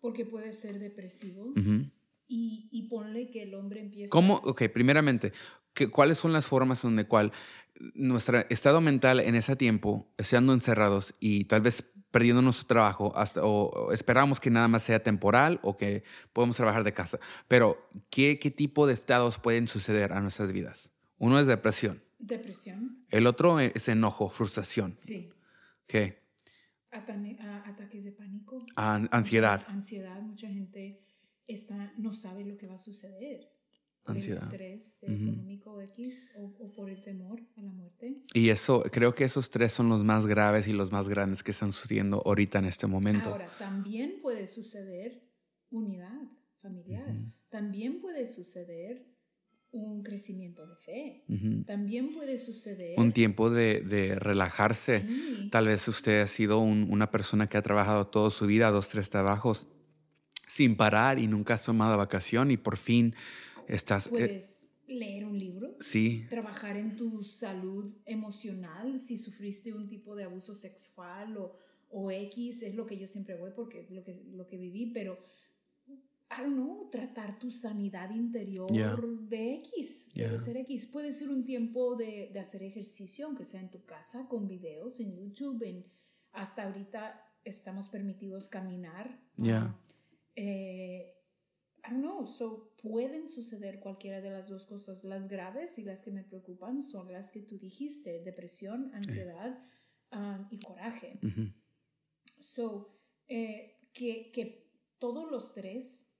Porque 0.01 0.25
puede 0.25 0.53
ser 0.53 0.79
depresivo. 0.79 1.53
Y, 2.27 2.67
y 2.71 2.83
ponle 2.89 3.29
que 3.29 3.43
el 3.43 3.53
hombre 3.53 3.79
empieza... 3.81 4.09
¿Cómo? 4.11 4.35
Ok, 4.43 4.63
primeramente, 4.73 5.31
¿qué- 5.73 5.89
¿cuáles 5.89 6.17
son 6.17 6.33
las 6.33 6.47
formas 6.47 6.81
donde 6.81 7.05
cual 7.05 7.31
nuestro 7.93 8.39
estado 8.49 8.81
mental 8.81 9.19
en 9.19 9.35
ese 9.35 9.55
tiempo, 9.55 10.07
estando 10.17 10.53
encerrados 10.53 11.13
y 11.19 11.45
tal 11.45 11.61
vez 11.61 11.83
perdiendo 12.11 12.41
nuestro 12.41 12.67
trabajo, 12.67 13.11
hasta, 13.15 13.43
o, 13.43 13.69
o 13.69 13.91
esperamos 13.91 14.39
que 14.39 14.49
nada 14.51 14.67
más 14.67 14.83
sea 14.83 15.01
temporal 15.01 15.59
o 15.63 15.75
que 15.77 16.03
podemos 16.31 16.55
trabajar 16.55 16.83
de 16.83 16.93
casa, 16.93 17.19
pero 17.47 17.89
¿qué, 18.09 18.37
¿qué 18.39 18.51
tipo 18.51 18.85
de 18.87 18.93
estados 18.93 19.39
pueden 19.39 19.67
suceder 19.67 20.13
a 20.13 20.21
nuestras 20.21 20.51
vidas? 20.51 20.91
Uno 21.17 21.39
es 21.39 21.47
depresión, 21.47 22.01
Depresión, 22.19 23.03
el 23.09 23.25
otro 23.27 23.59
es 23.59 23.87
enojo, 23.89 24.29
frustración, 24.29 24.93
sí. 24.95 25.29
¿qué? 25.87 26.22
Ataques 26.97 28.03
de 28.05 28.11
pánico. 28.11 28.65
An- 28.75 29.09
ansiedad. 29.11 29.63
Ansiedad, 29.67 30.21
mucha 30.21 30.47
gente 30.47 30.99
está, 31.47 31.93
no 31.97 32.13
sabe 32.13 32.45
lo 32.45 32.55
que 32.57 32.67
va 32.67 32.75
a 32.75 32.79
suceder. 32.79 33.49
Por 34.03 34.15
Ansiedad. 34.17 34.43
el 34.43 34.49
estrés 34.61 34.99
Ujú. 35.03 35.13
económico 35.13 35.81
X 35.81 36.31
o, 36.37 36.43
o 36.59 36.71
por 36.73 36.89
el 36.89 37.01
temor 37.01 37.41
a 37.55 37.61
la 37.61 37.71
muerte. 37.71 38.21
Y 38.33 38.49
eso, 38.49 38.83
creo 38.91 39.15
que 39.15 39.23
esos 39.23 39.49
tres 39.49 39.71
son 39.71 39.87
los 39.87 40.03
más 40.03 40.25
graves 40.25 40.67
y 40.67 40.73
los 40.73 40.91
más 40.91 41.07
grandes 41.07 41.41
que 41.41 41.51
están 41.51 41.71
sucediendo 41.71 42.21
ahorita 42.25 42.59
en 42.59 42.65
este 42.65 42.85
momento. 42.85 43.29
Ahora, 43.29 43.47
también 43.57 44.19
puede 44.21 44.45
suceder 44.45 45.23
unidad 45.69 46.21
familiar. 46.61 47.09
Ujú. 47.09 47.31
También 47.49 48.01
puede 48.01 48.27
suceder 48.27 49.12
un 49.73 50.03
crecimiento 50.03 50.65
de 50.65 50.75
fe. 50.75 51.23
También 51.65 52.11
puede 52.13 52.37
suceder... 52.37 52.93
un 52.97 53.11
tiempo 53.11 53.49
de, 53.49 53.81
de 53.81 54.15
relajarse. 54.15 55.01
Sí. 55.01 55.49
Tal 55.49 55.65
vez 55.67 55.87
usted 55.87 56.21
ha 56.21 56.27
sido 56.27 56.59
un- 56.59 56.87
una 56.89 57.11
persona 57.11 57.47
que 57.49 57.57
ha 57.57 57.61
trabajado 57.61 58.07
toda 58.07 58.29
su 58.29 58.45
vida, 58.45 58.71
dos, 58.71 58.89
tres 58.89 59.09
trabajos, 59.09 59.67
sin 60.47 60.75
parar 60.77 61.19
y 61.19 61.27
nunca 61.27 61.55
has 61.55 61.63
tomado 61.65 61.97
vacación 61.97 62.51
y 62.51 62.57
por 62.57 62.77
fin 62.77 63.15
estás... 63.67 64.07
eh, 64.07 64.11
Puedes 64.11 64.67
leer 64.87 65.25
un 65.25 65.37
libro. 65.39 65.75
sí, 65.79 66.25
trabajar 66.29 66.77
en 66.77 66.95
tu 66.95 67.23
salud 67.23 67.91
emocional, 68.05 68.99
si 68.99 69.17
sufriste 69.17 69.73
un 69.73 69.87
tipo 69.89 70.15
de 70.15 70.25
abuso 70.25 70.53
sexual 70.53 71.35
o, 71.37 71.55
o 71.89 72.11
X, 72.11 72.61
es 72.63 72.75
lo 72.75 72.85
que 72.85 72.97
yo 72.99 73.07
siempre 73.07 73.35
voy 73.35 73.51
porque 73.55 73.81
es 73.81 73.91
lo 73.91 74.03
que, 74.03 74.13
lo 74.35 74.45
que 74.47 74.57
viví, 74.57 74.91
pero, 74.93 75.17
I 76.29 76.41
don't 76.41 76.55
know, 76.55 76.89
tratar 76.91 77.37
tu 77.37 77.51
sanidad 77.51 78.09
interior 78.11 78.71
Yeah. 78.71 78.95
de 79.29 79.55
X, 79.55 80.11
Yeah. 80.13 80.29
puede 80.29 80.37
ser 80.39 80.57
X, 80.57 80.85
puede 80.87 81.11
ser 81.11 81.29
un 81.29 81.45
tiempo 81.45 81.95
de, 81.95 82.31
de 82.33 82.39
hacer 82.39 82.63
ejercicio, 82.63 83.27
aunque 83.27 83.45
sea 83.45 83.61
en 83.61 83.69
tu 83.69 83.85
casa, 83.85 84.27
con 84.27 84.47
videos 84.47 84.99
en 84.99 85.15
YouTube, 85.15 85.61
en, 85.63 85.85
hasta 86.31 86.63
ahorita 86.63 87.21
estamos 87.43 87.87
permitidos 87.89 88.47
caminar. 88.47 89.19
Yeah. 89.37 89.65
Um, 89.65 89.73
eh, 90.35 91.13
I 91.85 91.91
don't 91.91 92.01
know, 92.01 92.25
so 92.25 92.73
pueden 92.81 93.27
suceder 93.27 93.79
cualquiera 93.79 94.21
de 94.21 94.29
las 94.29 94.49
dos 94.49 94.65
cosas. 94.65 95.03
Las 95.03 95.27
graves 95.27 95.77
y 95.77 95.83
las 95.83 96.03
que 96.05 96.11
me 96.11 96.23
preocupan 96.23 96.81
son 96.81 97.11
las 97.11 97.31
que 97.31 97.41
tú 97.41 97.59
dijiste, 97.59 98.21
depresión, 98.23 98.89
ansiedad 98.93 99.59
um, 100.13 100.47
y 100.49 100.59
coraje. 100.59 101.19
So, 102.39 102.97
eh, 103.27 103.89
que, 103.93 104.31
que 104.31 104.71
todos 104.97 105.29
los 105.29 105.53
tres 105.53 106.12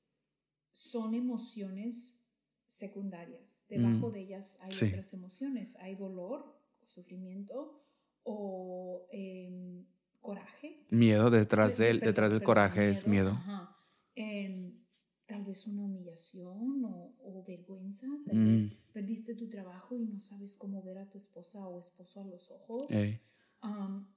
son 0.73 1.13
emociones 1.13 2.27
secundarias. 2.65 3.65
Debajo 3.69 4.09
Mm, 4.09 4.13
de 4.13 4.19
ellas 4.21 4.57
hay 4.61 4.71
sí. 4.73 4.85
otras 4.87 5.13
emociones. 5.13 5.75
Hay 5.77 5.95
dolor, 5.95 6.59
sufrimiento 6.83 7.79
o 8.23 9.07
em, 9.11 9.85
coraje. 10.19 10.85
miedo 10.89 11.29
detrás, 11.29 11.77
Pe- 11.77 11.83
del, 11.83 11.97
perdón, 11.99 12.09
detrás 12.11 12.29
del 12.31 12.39
perdón, 12.39 12.45
coraje 12.45 12.89
es 12.89 13.07
miedo. 13.07 13.31
ajá. 13.31 13.77
Em, 14.15 14.83
tal 15.25 15.43
vez 15.45 15.67
una 15.67 15.83
humillación 15.83 16.83
o, 16.85 17.15
o 17.23 17.43
vergüenza. 17.47 18.07
Tal 18.25 18.35
Mm. 18.35 18.53
vez 18.55 18.71
perdiste 18.91 19.35
tu 19.35 19.47
trabajo 19.49 19.95
y 19.97 20.05
no 20.05 20.19
sabes 20.19 20.57
cómo 20.57 20.81
ver 20.83 20.97
a 20.97 21.09
tu 21.09 21.17
esposa 21.17 21.67
o 21.67 21.79
esposo 21.79 22.21
a 22.21 22.25
los 22.25 22.49
ojos. 22.51 22.89
Ey, 22.89 23.19
Um, 23.63 24.07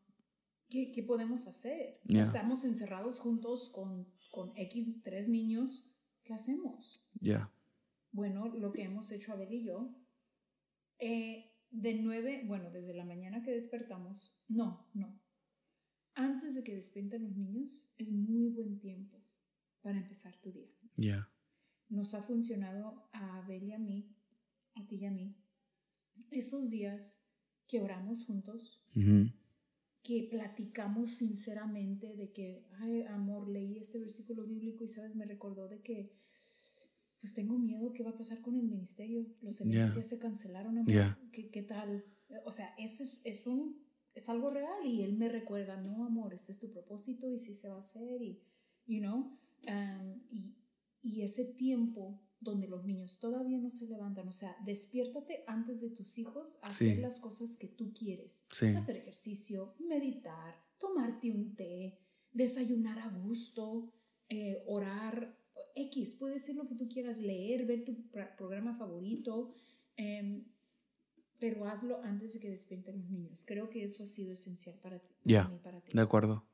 ¿qué, 0.69 0.91
qué 0.91 1.05
podemos 1.05 1.47
hacer? 1.47 2.01
Yeah. 2.05 2.23
Estamos 2.25 2.65
encerrados 2.65 3.21
juntos 3.21 3.69
con, 3.69 4.09
con 4.33 4.53
X, 4.57 5.03
tres 5.05 5.29
niños. 5.29 5.85
¿Qué 6.27 6.35
hacemos? 6.35 7.07
ya. 7.21 7.51
Bueno, 8.13 8.49
lo 8.49 8.73
que 8.73 8.83
hemos 8.83 9.11
hecho 9.13 9.33
Abel 9.33 9.53
y 9.53 9.63
yo, 9.63 9.95
eh, 10.99 11.53
de 11.71 11.95
nueve, 11.95 12.45
bueno, 12.47 12.71
desde 12.71 12.95
la 12.95 13.05
mañana 13.05 13.43
que 13.43 13.51
despertamos, 13.51 14.43
no, 14.49 14.89
no. 14.95 15.21
Antes 16.15 16.55
de 16.55 16.65
que 16.65 16.75
despierten 16.75 17.25
los 17.25 17.37
niños, 17.37 17.93
es 17.99 18.11
muy 18.13 18.49
buen 18.49 18.79
tiempo 18.79 19.23
para 19.83 19.99
empezar 19.99 20.35
tu 20.41 20.51
día. 20.51 20.71
Ya. 20.97 21.29
Nos 21.91 22.15
ha 22.15 22.23
funcionado 22.23 23.07
a 23.13 23.37
Abel 23.37 23.65
y 23.65 23.73
a 23.73 23.79
mí, 23.79 24.17
a 24.75 24.87
ti 24.87 24.97
y 24.97 25.05
a 25.05 25.11
mí, 25.11 25.37
esos 26.31 26.71
días 26.71 27.23
que 27.69 27.83
oramos 27.83 28.25
juntos, 28.25 28.83
Ujú, 28.97 29.31
que 30.07 30.29
platicamos 30.31 31.17
sinceramente 31.17 32.15
de 32.15 32.31
que, 32.31 32.65
ay, 32.79 33.03
amor, 33.09 33.49
leí 33.49 33.79
este 33.79 33.99
versículo 33.99 34.47
bíblico 34.47 34.85
y, 34.85 34.89
sabes, 34.89 35.17
me 35.17 35.25
recordó 35.25 35.67
de 35.69 35.81
que, 35.81 36.13
pues 37.21 37.35
tengo 37.35 37.59
miedo, 37.59 37.93
¿qué 37.93 38.05
va 38.05 38.11
a 38.11 38.17
pasar 38.17 38.41
con 38.41 38.55
el 38.55 38.69
ministerio? 38.69 39.27
Los 39.43 39.61
eventos 39.61 39.97
Ya. 39.97 40.01
ya 40.01 40.07
se 40.07 40.21
cancelaron, 40.21 40.79
amor. 40.79 40.93
Ya. 40.93 41.19
¿Qué, 41.33 41.51
¿Qué 41.51 41.63
tal? 41.63 42.05
O 42.45 42.53
sea, 42.53 42.73
eso 42.79 43.03
es, 43.03 43.21
es, 43.25 43.49
un, 43.49 43.85
es 44.15 44.29
algo 44.29 44.51
real 44.51 44.87
y 44.87 45.03
él 45.03 45.17
me 45.17 45.29
recuerda, 45.29 45.77
no, 45.81 46.05
amor, 46.05 46.35
este 46.35 46.53
es 46.53 46.61
tu 46.61 46.71
propósito 46.71 47.29
y 47.29 47.41
sí 47.41 47.57
se 47.57 47.69
va 47.69 47.77
a 47.77 47.81
hacer 47.81 48.23
y, 48.23 48.41
you 48.87 49.01
know, 49.01 49.37
um, 49.67 50.21
y, 50.31 50.55
y 51.03 51.23
ese 51.23 51.47
tiempo 51.55 52.23
donde 52.41 52.69
los 52.69 52.85
niños 52.85 53.19
todavía 53.19 53.59
no 53.59 53.71
se 53.71 53.87
levantan, 53.87 54.29
o 54.29 54.33
sea, 54.33 54.57
despiértate 54.65 55.43
antes 55.47 55.81
de 55.81 55.91
tus 55.91 56.19
hijos 56.19 56.59
a 56.63 56.67
hacer 56.69 56.97
Sí. 56.97 57.01
las 57.01 57.19
cosas 57.19 57.57
que 57.57 57.69
tú 57.69 57.93
quieres. 57.93 58.47
Sí. 58.53 58.67
Hacer 58.67 58.97
ejercicio, 58.97 59.75
meditar, 59.79 60.55
tomarte 60.79 61.31
un 61.31 61.55
té, 61.57 61.99
desayunar 62.33 62.99
a 62.99 63.09
gusto, 63.09 63.93
eh, 64.29 64.63
orar 64.67 65.39
X, 65.75 66.15
puede 66.15 66.39
ser 66.39 66.57
lo 66.57 66.67
que 66.67 66.75
tú 66.75 66.89
quieras 66.89 67.19
leer, 67.19 67.67
ver 67.67 67.85
tu 67.85 67.95
programa 68.37 68.77
favorito, 68.77 69.53
em, 69.97 70.45
pero 71.39 71.67
hazlo 71.67 72.03
antes 72.03 72.33
de 72.35 72.41
que 72.41 72.51
despierten 72.51 72.97
los 72.99 73.11
niños. 73.11 73.45
Creo 73.47 73.69
que 73.69 73.85
eso 73.85 74.03
ha 74.03 74.07
sido 74.07 74.33
esencial 74.33 74.79
para 74.81 74.99
ti. 75.01 75.15
Ya, 75.25 75.51
ti. 75.85 75.93
de 75.95 76.01
acuerdo. 76.03 76.47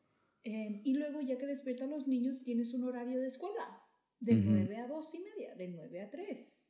Em, 0.45 0.81
y 0.85 0.95
luego, 0.95 1.21
ya 1.21 1.38
que 1.38 1.47
despiertan 1.47 1.90
los 1.90 2.09
niños, 2.09 2.42
tienes 2.42 2.75
un 2.75 2.83
horario 2.85 3.21
de 3.21 3.27
escuela, 3.29 3.82
de 4.23 4.37
Ujú. 4.37 4.51
9 4.51 4.77
a 4.79 4.87
2 4.87 5.15
y 5.15 5.19
media, 5.21 5.55
de 5.57 5.69
9 5.69 6.01
a 6.01 6.11
3. 6.11 6.65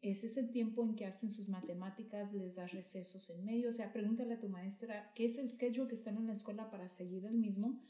Ese 0.00 0.26
es 0.26 0.36
el 0.36 0.50
tiempo 0.50 0.84
en 0.84 0.94
que 0.94 1.06
hacen 1.06 1.32
sus 1.32 1.48
matemáticas, 1.48 2.32
les 2.32 2.54
das 2.54 2.70
recesos 2.72 3.30
en 3.30 3.44
medio. 3.44 3.70
O 3.70 3.72
sea, 3.72 3.92
pregúntale 3.92 4.34
a 4.34 4.38
tu 4.38 4.48
maestra 4.48 5.10
qué 5.14 5.24
es 5.24 5.38
el 5.38 5.50
schedule 5.50 5.88
que 5.88 5.94
están 5.94 6.16
en 6.16 6.26
la 6.26 6.34
escuela 6.34 6.70
para 6.70 6.88
seguir 6.88 7.24
el 7.24 7.36
mismo, 7.36 7.82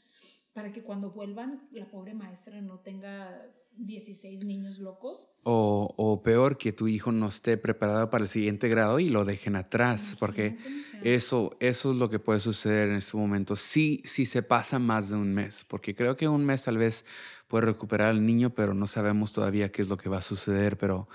para 0.53 0.71
que 0.71 0.81
cuando 0.81 1.11
vuelvan, 1.11 1.67
la 1.71 1.91
pobre 1.91 2.13
maestra 2.13 2.61
no 2.61 2.79
tenga 2.79 3.45
16 3.79 4.45
niños 4.45 4.79
locos. 4.79 5.29
O, 5.43 5.93
o 5.97 6.21
peor, 6.21 6.57
que 6.57 6.73
tu 6.73 6.87
hijo 6.87 7.11
no 7.11 7.27
esté 7.27 7.57
preparado 7.57 8.09
para 8.09 8.23
el 8.23 8.27
siguiente 8.27 8.67
grado 8.67 8.99
y 8.99 9.09
lo 9.09 9.25
dejen 9.25 9.55
atrás, 9.55 10.15
porque 10.19 10.57
eso, 11.01 11.55
eso 11.59 11.91
es 11.91 11.97
lo 11.97 12.09
que 12.09 12.19
puede 12.19 12.39
suceder 12.39 12.89
en 12.89 12.95
este 12.95 13.17
momento. 13.17 13.55
Sí, 13.55 14.01
sí 14.03 14.25
se 14.25 14.43
pasa 14.43 14.79
más 14.79 15.09
de 15.09 15.15
un 15.15 15.33
mes, 15.33 15.65
porque 15.67 15.95
creo 15.95 16.17
que 16.17 16.27
un 16.27 16.45
mes 16.45 16.63
tal 16.63 16.77
vez 16.77 17.05
puede 17.47 17.67
recuperar 17.67 18.09
al 18.09 18.25
niño, 18.25 18.53
pero 18.53 18.73
no 18.73 18.85
sabemos 18.85 19.33
todavía 19.33 19.71
qué 19.71 19.81
es 19.81 19.89
lo 19.89 19.97
que 19.97 20.09
va 20.09 20.17
a 20.17 20.21
suceder, 20.21 20.77
pero 20.77 21.07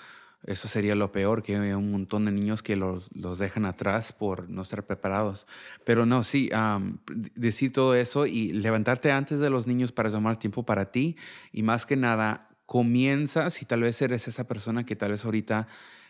eso 0.47 0.69
sería 0.69 0.95
lo 0.95 1.11
peor, 1.11 1.43
que 1.43 1.57
hay 1.57 1.73
un 1.73 1.91
montón 1.91 2.27
de 2.27 2.33
niños 2.33 2.63
que 2.63 2.77
los, 2.77 3.09
los 3.15 3.39
dejan 3.39 3.65
atrás 3.65 4.13
por 4.13 4.49
no 4.51 4.63
estar 4.63 4.85
preparados. 4.85 5.47
Pero 5.85 6.05
no, 6.05 6.23
sí, 6.23 6.51
decir 7.35 7.73
todo 7.73 7.95
eso 7.95 8.27
y 8.27 8.53
levantarte 8.53 9.11
antes 9.11 9.41
de 9.41 9.49
los 9.49 9.67
niños 9.67 9.93
para 9.93 10.11
tomar 10.11 10.39
tiempo 10.39 10.65
para 10.65 10.91
ti 10.91 11.17
y 11.53 11.63
más 11.63 11.87
que 11.87 11.97
nada 11.97 12.54
comienza, 12.67 13.51
si 13.51 13.65
tal 13.65 13.83
vez 13.83 14.01
eres 14.03 14.27
esa 14.29 14.47
persona 14.49 14.85
que 14.85 14.97
tal 14.97 15.11
vez 15.13 15.25
ahorita 15.25 15.67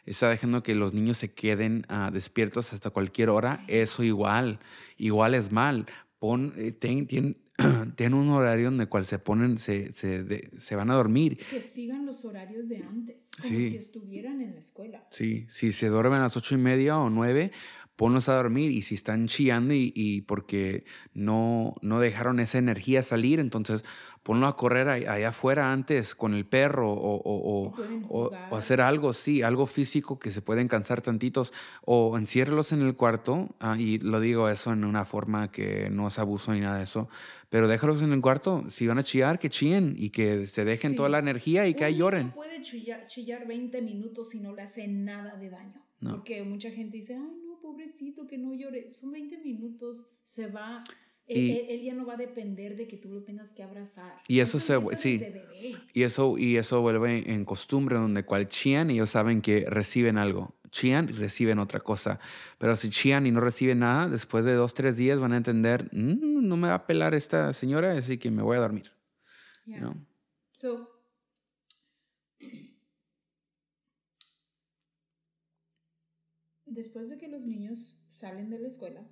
está 0.07 0.29
dejando 0.29 0.63
que 0.63 0.75
los 0.75 0.93
niños 0.93 1.19
se 1.19 1.33
queden 1.33 1.85
ah, 1.89 2.11
despiertos 2.13 2.73
hasta 2.73 2.91
cualquier 2.91 3.31
hora, 3.31 3.65
eso 3.69 4.03
igual, 4.03 4.61
igual 4.97 5.35
es 5.35 5.51
mal. 5.51 5.87
Pon, 6.19 6.53
eh, 6.57 6.73
ten, 6.73 7.07
ten- 7.07 7.37
ten 7.97 8.15
un 8.15 8.29
horario 8.31 8.69
en 8.69 8.81
el 8.81 8.89
cual 8.89 9.05
se 9.07 9.19
ponen, 9.19 9.59
se, 9.59 9.93
se, 9.93 10.23
de- 10.25 10.51
se 10.59 10.77
van 10.77 10.91
a 10.91 10.95
dormir. 10.95 11.39
Que 11.51 11.61
sigan 11.61 12.05
los 12.07 12.25
horarios 12.25 12.69
de 12.69 12.79
antes, 12.79 13.31
como 13.41 13.49
Sí. 13.49 13.71
si 13.71 13.77
estuvieran 13.77 14.41
en 14.41 14.55
la 14.55 14.61
escuela. 14.61 15.07
Sí, 15.11 15.47
si 15.49 15.73
se 15.73 15.89
duermen 15.89 16.21
a 16.21 16.25
las 16.25 16.37
ocho 16.37 16.55
y 16.55 16.59
media 16.59 16.99
o 16.99 17.11
nueve, 17.11 17.51
ponlos 17.97 18.29
a 18.29 18.35
dormir. 18.35 18.71
Y 18.71 18.83
si 18.83 18.95
están 18.95 19.27
chillando 19.29 19.75
y, 19.75 19.93
y 19.95 20.23
porque 20.23 20.85
no, 21.15 21.75
no 21.83 22.01
dejaron 22.01 22.41
esa 22.41 22.59
energía 22.59 23.03
salir, 23.03 23.41
entonces 23.41 23.85
ponlo 24.23 24.47
a 24.47 24.57
correr 24.57 24.89
allá 24.89 25.29
afuera 25.29 25.71
antes 25.73 26.15
con 26.15 26.33
el 26.33 26.47
perro 26.47 26.91
o, 26.93 27.15
o- 27.17 27.75
o- 28.09 28.45
O 28.51 28.57
hacer 28.57 28.81
algo, 28.81 29.13
sí, 29.13 29.43
algo 29.43 29.67
físico 29.67 30.19
que 30.19 30.31
se 30.31 30.41
pueden 30.41 30.69
cansar 30.69 31.01
tantitos. 31.03 31.53
O 31.85 32.17
enciérrelos 32.17 32.73
en 32.73 32.83
el 32.83 32.95
cuarto, 32.97 33.49
ah, 33.61 33.77
y 33.79 33.99
lo 33.99 34.21
digo 34.21 34.49
eso 34.49 34.73
en 34.73 34.85
una 34.85 35.05
forma 35.05 35.51
que 35.51 35.91
no 35.91 36.07
es 36.09 36.19
abuso 36.19 36.53
ni 36.53 36.61
nada 36.61 36.79
de 36.79 36.85
eso, 36.85 37.09
pero 37.51 37.67
déjalos 37.69 38.03
en 38.03 38.13
el 38.13 38.21
cuarto. 38.21 38.65
Si 38.71 38.87
van 38.87 38.99
a 38.99 39.03
chillar, 39.03 39.39
que 39.39 39.51
chillen 39.51 39.95
y 39.99 40.11
que 40.11 40.47
se 40.47 40.65
dejen 40.65 40.93
Sí. 40.93 40.97
toda 40.97 41.09
la 41.09 41.19
energía 41.19 41.67
y 41.67 41.75
que 41.75 41.85
ahí 41.85 41.97
lloren. 41.97 42.31
puede 42.33 42.63
chillar, 42.63 43.05
chillar 43.07 43.47
20 43.47 43.83
minutos 43.83 44.35
y 44.35 44.41
no 44.41 44.55
le 44.55 44.63
hace 44.63 44.87
nada 44.89 45.37
de 45.37 45.51
daño. 45.51 45.83
No. 46.01 46.11
Porque 46.13 46.43
mucha 46.45 46.71
gente 46.71 46.97
dice, 46.99 47.15
ay, 47.15 47.21
no, 47.44 47.44
pobrecito, 47.65 48.27
que 48.27 48.37
no 48.39 48.53
llore. 48.55 48.93
Son 48.93 49.11
20 49.11 49.39
minutos, 49.39 50.07
se 50.23 50.47
va. 50.49 50.85
Y- 51.27 51.53
él, 51.53 51.59
él- 51.59 51.67
él 51.71 51.83
ya 51.87 51.95
no 51.95 52.05
va 52.05 52.15
a 52.15 52.17
depender 52.19 52.77
de 52.77 52.87
que 52.87 52.99
tú 52.99 53.09
lo 53.09 53.23
tengas 53.25 53.53
que 53.55 53.63
abrazar. 53.63 54.15
Y 54.29 54.41
eso 54.41 54.61
se- 54.61 54.75
empieza 54.75 54.97
sí. 55.03 55.27
Y 55.95 56.03
eso, 56.03 56.37
y 56.39 56.57
eso 56.57 56.81
vuelve 56.83 57.33
en 57.33 57.45
costumbre, 57.45 57.97
donde 57.97 58.25
cual 58.25 58.49
chían, 58.49 58.91
ellos 58.91 59.11
saben 59.11 59.41
que 59.41 59.65
reciben 59.67 60.19
algo. 60.19 60.55
Chían 60.71 61.09
y 61.09 61.13
reciben 61.13 61.59
otra 61.59 61.81
cosa. 61.81 62.19
Pero 62.59 62.77
si 62.77 62.91
chían 62.91 63.27
y 63.27 63.31
no 63.31 63.41
reciben 63.41 63.79
nada, 63.79 64.09
después 64.09 64.45
de 64.45 64.55
dos, 64.55 64.75
tres 64.75 64.97
días 64.97 65.19
van 65.21 65.33
a 65.33 65.37
entender, 65.37 65.89
"Mm, 65.93 66.47
no 66.49 66.57
me 66.57 66.69
va 66.69 66.75
a 66.75 66.87
pelar 66.87 67.15
esta 67.15 67.53
señora, 67.53 67.93
así 67.97 68.19
que 68.19 68.31
me 68.31 68.43
voy 68.43 68.57
a 68.57 68.61
dormir. 68.61 68.91
Yeah. 69.67 69.81
¿no? 69.81 70.07
So, 70.53 70.94
después 76.75 77.09
de 77.09 77.19
que 77.19 77.29
los 77.29 77.47
niños 77.47 78.05
salen 78.09 78.51
de 78.51 78.59
la 78.59 78.69
escuela, 78.69 79.07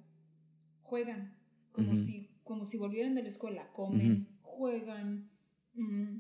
juegan 0.83 1.35
como, 1.73 1.97
si, 1.97 2.31
como 2.45 2.65
si 2.65 2.77
volvieran 2.77 3.15
de 3.15 3.23
la 3.23 3.29
escuela, 3.29 3.73
comen, 3.73 4.29
juegan. 4.43 5.31
mm, 5.75 6.19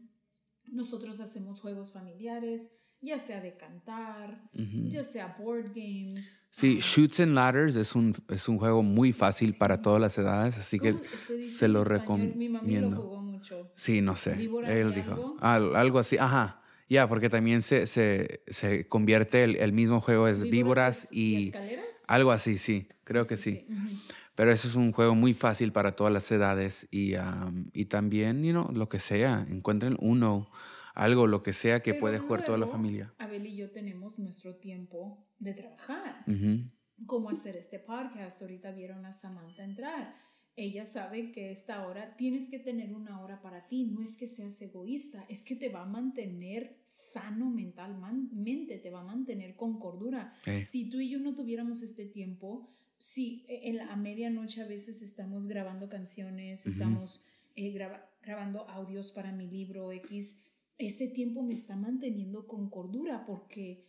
nosotros 0.68 1.20
hacemos 1.20 1.60
juegos 1.60 1.90
familiares, 1.92 2.70
ya 3.02 3.18
sea 3.18 3.40
de 3.40 3.56
cantar, 3.56 4.48
Ujú. 4.54 4.88
ya 4.88 5.02
sea 5.04 5.36
board 5.38 5.72
games. 5.74 6.40
Sí, 6.50 6.78
Shoots 6.80 7.20
and 7.20 7.34
Ladders 7.34 7.76
es 7.76 7.94
un, 7.94 8.14
es 8.28 8.48
un 8.48 8.58
juego 8.58 8.82
muy 8.82 9.12
fácil 9.12 9.54
para 9.58 9.82
todas 9.82 10.00
las 10.00 10.16
edades, 10.16 10.56
así 10.56 10.78
que 10.78 10.92
¿cómo 10.94 11.04
se 11.42 11.68
lo 11.68 11.82
español? 11.82 12.34
Mi 12.36 12.48
mami 12.48 12.48
lo 12.48 12.58
recomiendo. 12.88 13.02
jugó 13.02 13.20
mucho. 13.22 13.72
Sí, 13.74 14.00
no 14.00 14.16
sé. 14.16 14.36
¿Víboras 14.36 14.70
Él 14.70 14.94
dijo. 14.94 15.12
algo? 15.12 15.36
Al- 15.40 15.76
algo 15.76 15.98
así. 15.98 16.16
Ajá. 16.16 16.61
Ya, 16.92 17.08
porque 17.08 17.30
también 17.30 17.62
se, 17.62 17.86
se, 17.86 18.42
se 18.48 18.86
convierte 18.86 19.44
el, 19.44 19.56
el 19.56 19.72
mismo 19.72 20.00
juego 20.02 20.28
es 20.28 20.50
víboras, 20.50 21.08
y, 21.10 21.20
y 21.20 21.44
y, 21.44 21.48
escaleras. 21.48 21.86
algo 22.06 22.30
así, 22.32 22.58
sí. 22.58 22.88
Creo 23.04 23.26
que 23.26 23.38
sí. 23.38 23.64
Ujú. 23.66 23.88
Pero 24.34 24.52
ese 24.52 24.68
es 24.68 24.74
un 24.74 24.92
juego 24.92 25.14
muy 25.14 25.32
fácil 25.32 25.72
para 25.72 25.92
todas 25.96 26.12
las 26.12 26.30
edades 26.30 26.86
y, 26.90 27.14
um, 27.16 27.70
y 27.72 27.86
también, 27.86 28.44
you 28.44 28.52
know, 28.52 28.70
lo 28.72 28.88
que 28.90 28.98
sea, 28.98 29.46
encuentren 29.48 29.96
uno, 30.00 30.50
algo, 30.94 31.26
lo 31.26 31.42
que 31.42 31.54
sea 31.54 31.80
que 31.80 31.92
Pero 31.92 32.00
puede 32.00 32.18
jugar 32.18 32.42
toda 32.42 32.58
la 32.58 32.66
familia. 32.66 33.14
Abel 33.18 33.46
y 33.46 33.56
yo 33.56 33.70
tenemos 33.70 34.18
nuestro 34.18 34.56
tiempo 34.56 35.26
de 35.38 35.54
trabajar. 35.54 36.24
Ujú. 36.26 36.70
Cómo 37.06 37.30
hacer 37.30 37.56
este 37.56 37.78
podcast. 37.78 38.42
Ahorita 38.42 38.70
vieron 38.72 39.06
a 39.06 39.12
Samantha 39.14 39.64
entrar. 39.64 40.14
Ella 40.54 40.84
sabe 40.84 41.32
que 41.32 41.50
esta 41.50 41.86
hora 41.86 42.14
tienes 42.16 42.50
que 42.50 42.58
tener 42.58 42.92
una 42.94 43.22
hora 43.22 43.40
para 43.40 43.68
ti. 43.68 43.86
No 43.86 44.02
es 44.02 44.16
que 44.16 44.26
seas 44.26 44.60
egoísta, 44.60 45.24
es 45.30 45.44
que 45.44 45.56
te 45.56 45.70
va 45.70 45.82
a 45.82 45.86
mantener 45.86 46.76
sano 46.84 47.48
mentalmente, 47.50 48.78
te 48.78 48.90
va 48.90 49.00
a 49.00 49.04
mantener 49.04 49.56
con 49.56 49.78
cordura. 49.78 50.34
Si 50.62 50.90
tú 50.90 51.00
y 51.00 51.08
yo 51.08 51.18
no 51.20 51.34
tuviéramos 51.34 51.82
este 51.82 52.04
tiempo, 52.04 52.68
si 52.98 53.44
en 53.48 53.78
la, 53.78 53.92
a 53.92 53.96
medianoche 53.96 54.60
a 54.62 54.66
veces 54.66 55.00
estamos 55.02 55.46
grabando 55.48 55.88
canciones, 55.88 56.66
estamos 56.66 57.24
eh, 57.56 57.70
graba- 57.72 58.06
grabando 58.22 58.68
audios 58.68 59.10
para 59.10 59.32
mi 59.32 59.46
libro 59.48 59.90
X, 59.92 60.42
ese 60.78 61.08
tiempo 61.08 61.42
me 61.42 61.54
está 61.54 61.76
manteniendo 61.76 62.46
con 62.46 62.68
cordura 62.68 63.24
porque 63.26 63.86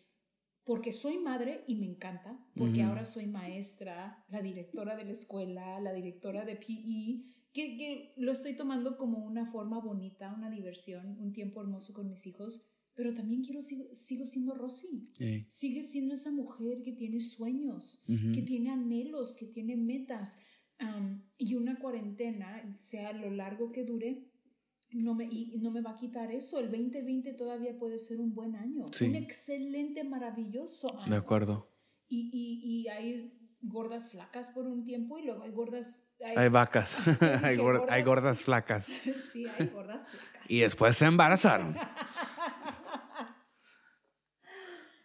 porque 0.65 0.91
soy 0.91 1.17
madre 1.17 1.63
y 1.67 1.76
me 1.76 1.86
encanta, 1.86 2.39
porque 2.56 2.84
ahora 2.84 3.04
soy 3.04 3.28
maestra, 3.28 4.23
la 4.30 4.41
directora 4.41 4.95
de 4.95 5.06
la 5.06 5.12
escuela, 5.12 5.80
la 5.80 5.93
directora 5.93 6.45
de 6.45 6.56
PE, 6.56 7.26
que, 7.52 7.78
que 7.78 8.13
lo 8.17 8.32
estoy 8.32 8.56
tomando 8.56 8.97
como 8.97 9.19
una 9.26 9.52
forma 9.52 9.80
bonita, 9.80 10.34
una 10.34 10.49
diversión, 10.49 11.17
un 11.19 11.34
tiempo 11.34 11.62
hermoso 11.62 11.93
con 11.93 12.10
mis 12.10 12.26
hijos, 12.28 12.63
pero 12.95 13.13
también 13.13 13.43
quiero 13.43 13.62
sigo, 13.62 13.93
sigo 13.93 14.26
siendo 14.26 14.54
Rosy. 14.56 15.10
Sigue 15.47 15.82
siendo 15.82 16.13
esa 16.13 16.32
mujer 16.32 16.84
que 16.84 16.91
tiene 16.91 17.19
sueños, 17.21 18.04
que 18.08 18.41
tiene 18.43 18.69
anhelos, 18.69 19.36
que 19.36 19.47
tiene 19.47 19.76
metas. 19.76 20.39
Y 21.38 21.56
una 21.56 21.80
cuarentena, 21.80 22.73
sea 22.76 23.13
lo 23.13 23.32
largo 23.32 23.71
que 23.71 23.84
dure, 23.84 24.33
no 24.94 25.16
me, 25.16 25.26
y 25.26 25.58
no 25.62 25.72
me 25.72 25.82
va 25.82 25.92
a 25.92 25.96
quitar 25.96 26.32
eso. 26.32 26.60
El 26.60 26.70
2020 26.72 27.34
todavía 27.34 27.78
puede 27.78 28.00
ser 28.00 28.20
un 28.20 28.34
buen 28.34 28.56
año. 28.56 28.86
Sí. 28.92 29.06
Un 29.06 29.16
excelente, 29.16 30.04
maravilloso 30.04 31.00
año. 31.00 31.12
De 31.12 31.18
acuerdo. 31.18 31.70
Y, 32.08 32.30
y, 32.34 32.82
y 32.82 32.88
hay 32.90 33.40
gordas 33.62 34.10
flacas 34.12 34.52
por 34.52 34.66
un 34.68 34.84
tiempo 34.84 35.18
y 35.18 35.24
luego 35.26 35.44
hay 35.44 35.52
gordas... 35.52 36.12
Hay 36.36 36.50
vacas, 36.50 36.98
hay, 37.44 37.56
Dije 37.58 37.62
gor- 37.62 37.86
hay 37.90 38.04
gordas. 38.04 38.06
gordas 38.06 38.44
flacas. 38.44 38.86
sí, 39.32 39.46
hay 39.58 39.68
gordas 39.68 40.08
flacas. 40.10 40.50
Y 40.52 40.60
después 40.60 40.96
se 40.98 41.06
embarazaron. 41.06 41.76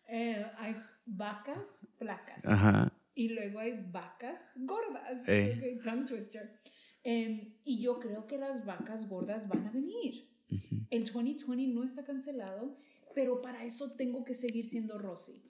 Eh, 0.09 0.45
hay 0.59 0.77
vacas 1.07 1.87
flacas. 1.99 2.45
Ajá. 2.45 2.93
Y 3.15 3.31
luego 3.31 3.59
hay 3.61 3.85
vacas 3.91 4.53
gordas. 4.57 5.21
Ok, 5.23 5.83
tongue 5.85 6.07
twister. 6.07 6.61
Em, 7.05 7.55
y 7.65 7.81
yo 7.81 7.99
creo 8.01 8.27
que 8.27 8.39
las 8.39 8.65
vacas 8.67 9.09
gordas 9.09 9.49
van 9.49 9.67
a 9.67 9.71
venir. 9.71 10.29
Ujú. 10.51 10.77
El 10.91 11.05
2020 11.05 11.67
no 11.75 11.85
está 11.85 12.05
cancelado, 12.05 12.77
pero 13.15 13.41
para 13.43 13.65
eso 13.65 13.93
tengo 13.93 14.25
que 14.25 14.35
seguir 14.35 14.67
siendo 14.67 14.99
Rosy. 14.99 15.45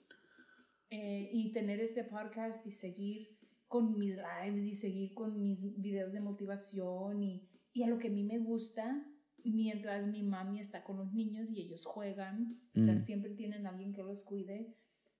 Eh, 0.91 1.29
y 1.33 1.51
tener 1.51 1.79
este 1.79 2.03
podcast 2.03 2.65
y 2.65 2.71
seguir 2.71 3.37
con 3.67 3.97
mis 3.99 4.15
lives 4.17 4.65
y 4.65 4.73
seguir 4.73 5.13
con 5.13 5.39
mis 5.39 5.79
videos 5.79 6.13
de 6.13 6.19
motivación 6.21 7.21
y, 7.21 7.47
y 7.73 7.83
a 7.83 7.87
lo 7.87 7.99
que 7.99 8.07
a 8.07 8.11
mí 8.11 8.23
me 8.23 8.39
gusta 8.39 9.05
mientras 9.43 10.07
mi 10.07 10.23
mami 10.23 10.59
está 10.59 10.83
con 10.83 10.97
los 10.97 11.13
niños 11.13 11.51
y 11.51 11.61
ellos 11.61 11.85
juegan. 11.85 12.59
O 12.75 12.79
sea, 12.79 12.93
Mm. 12.95 12.97
siempre 12.97 13.31
tienen 13.35 13.67
alguien 13.67 13.93
que 13.93 14.01
los 14.03 14.23
cuide. 14.23 14.75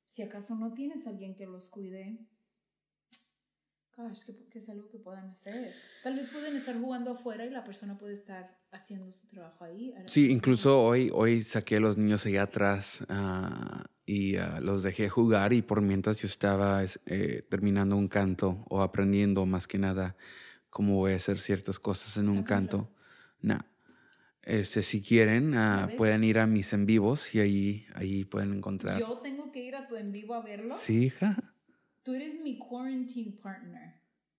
Si 0.06 0.24
acaso 0.24 0.56
no 0.56 0.74
tienes 0.74 1.06
alguien 1.06 1.36
que 1.36 1.46
los 1.46 1.70
cuide, 1.70 2.26
gosh, 4.08 4.24
que, 4.26 4.36
que 4.50 4.60
es 4.60 4.70
algo 4.70 4.90
que 4.90 5.00
puedan 5.00 5.30
hacer. 5.30 5.74
Tal 6.04 6.16
vez 6.16 6.30
pueden 6.30 6.56
estar 6.56 6.76
jugando 6.80 7.12
afuera 7.12 7.46
y 7.46 7.50
la 7.50 7.64
persona 7.64 7.98
puede 7.98 8.14
estar 8.14 8.58
haciendo 8.72 9.12
su 9.14 9.28
trabajo 9.28 9.64
ahí. 9.66 9.94
Sí, 10.08 10.32
incluso 10.32 10.82
hoy, 10.82 11.12
hoy 11.14 11.42
saqué 11.44 11.78
a 11.78 11.80
los 11.80 11.98
niños 11.98 12.26
allá 12.26 12.44
atrás 12.44 13.06
ah, 13.10 13.86
y 14.06 14.38
ah, 14.38 14.60
los 14.62 14.82
dejé 14.84 15.08
jugar 15.10 15.54
y 15.54 15.62
por 15.62 15.82
mientras 15.82 16.18
yo 16.18 16.28
estaba 16.28 16.84
es- 16.84 17.00
eh, 17.06 17.44
terminando 17.50 17.96
un 17.96 18.08
canto 18.08 18.66
o 18.70 18.82
aprendiendo 18.82 19.46
más 19.46 19.68
que 19.68 19.78
nada 19.78 20.16
cómo 20.70 20.96
voy 20.96 21.14
a 21.14 21.16
hacer 21.18 21.40
ciertas 21.40 21.80
cosas 21.80 22.18
en 22.18 22.30
un 22.30 22.44
canto. 22.44 22.90
No. 23.42 23.60
Este, 24.44 24.82
si 24.84 25.02
quieren, 25.02 25.54
ah, 25.56 25.86
ves? 25.88 25.96
pueden 25.96 26.24
ir 26.24 26.40
a 26.40 26.48
mis 26.48 26.74
en 26.74 26.86
vivos 26.86 27.36
y 27.36 27.40
ahí, 27.40 27.86
ahí 27.94 28.26
pueden 28.26 28.54
encontrar. 28.54 29.04
Yo 29.06 29.18
tengo 29.20 29.52
que 29.52 29.64
ir 29.64 29.76
a 29.76 29.88
tu 29.88 29.96
en 29.96 30.12
vivo 30.12 30.34
a 30.34 30.42
verlo. 30.42 30.76
Sí, 30.76 31.06
hija. 31.06 31.49
Tú 32.10 32.16
eres 32.16 32.40
mi 32.42 32.58
quarantine 32.58 33.36
partner. 33.40 33.94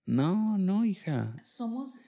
No, 0.05 0.59
no, 0.59 0.85
hija. 0.85 1.37
Somos 1.45 2.01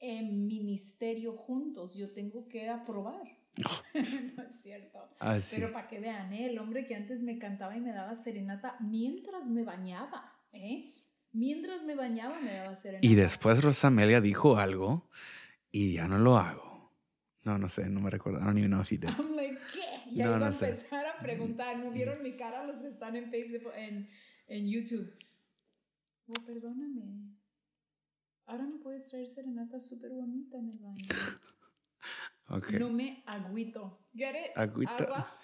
en 0.00 0.48
ministerio 0.48 1.34
juntos. 1.36 1.94
Yo 1.94 2.10
tengo 2.10 2.48
que 2.48 2.68
aprobar. 2.68 3.22
no 4.36 4.42
es 4.42 4.60
cierto. 4.60 4.98
Ah, 5.20 5.38
sí. 5.38 5.54
Pero 5.54 5.72
para 5.72 5.86
que 5.86 6.00
vean, 6.00 6.32
¿eh? 6.32 6.50
el 6.50 6.58
hombre 6.58 6.84
que 6.84 6.96
antes 6.96 7.22
me 7.22 7.38
cantaba 7.38 7.76
y 7.76 7.80
me 7.80 7.92
daba 7.92 8.16
serenata 8.16 8.74
mientras 8.80 9.48
me 9.48 9.62
bañaba. 9.62 10.36
¿eh? 10.52 10.92
Mientras 11.30 11.84
me 11.84 11.94
bañaba 11.94 12.40
me 12.40 12.52
daba 12.52 12.74
serenata. 12.74 13.06
Y 13.06 13.14
después 13.14 13.62
Rosamelia 13.62 14.20
dijo 14.20 14.56
algo 14.56 15.08
y 15.70 15.92
ya 15.92 16.08
no 16.08 16.18
lo 16.18 16.38
hago. 16.38 16.92
No, 17.44 17.56
no 17.56 17.68
sé, 17.68 17.88
no 17.88 18.00
me 18.00 18.10
recuerdo. 18.10 18.40
I 18.40 18.46
don't 18.46 18.58
even 18.58 18.70
know 18.72 18.80
if 18.82 18.90
he 18.90 18.98
did. 18.98 19.10
I'm 19.10 19.36
like, 19.36 19.56
¿qué? 19.72 20.10
Ya 20.12 20.24
No, 20.24 20.30
iba 20.30 20.38
no 20.40 20.44
a 20.46 20.52
sé. 20.52 20.70
empezar 20.70 21.06
a 21.06 21.20
preguntar. 21.20 21.78
¿No 21.78 21.92
vieron 21.92 22.20
mi 22.20 22.32
cara 22.32 22.66
los 22.66 22.78
que 22.78 22.88
están 22.88 23.14
en 23.14 23.30
Facebook, 23.30 23.70
en, 23.76 24.08
en 24.52 24.68
YouTube? 24.68 25.10
Oh, 26.26 26.44
perdóname. 26.44 27.38
Ahora 28.46 28.64
me 28.64 28.78
puedes 28.78 29.08
traer 29.08 29.26
serenata 29.26 29.80
súper 29.80 30.12
bonita 30.12 30.58
en 30.58 30.70
el 30.70 30.78
baño. 30.78 31.08
Ok. 32.48 32.72
No 32.72 32.90
me 32.90 33.22
agüito. 33.24 33.98
¿Get 34.14 34.34
it? 34.34 34.56
Agüita. 34.56 35.04
Agua. 35.04 35.26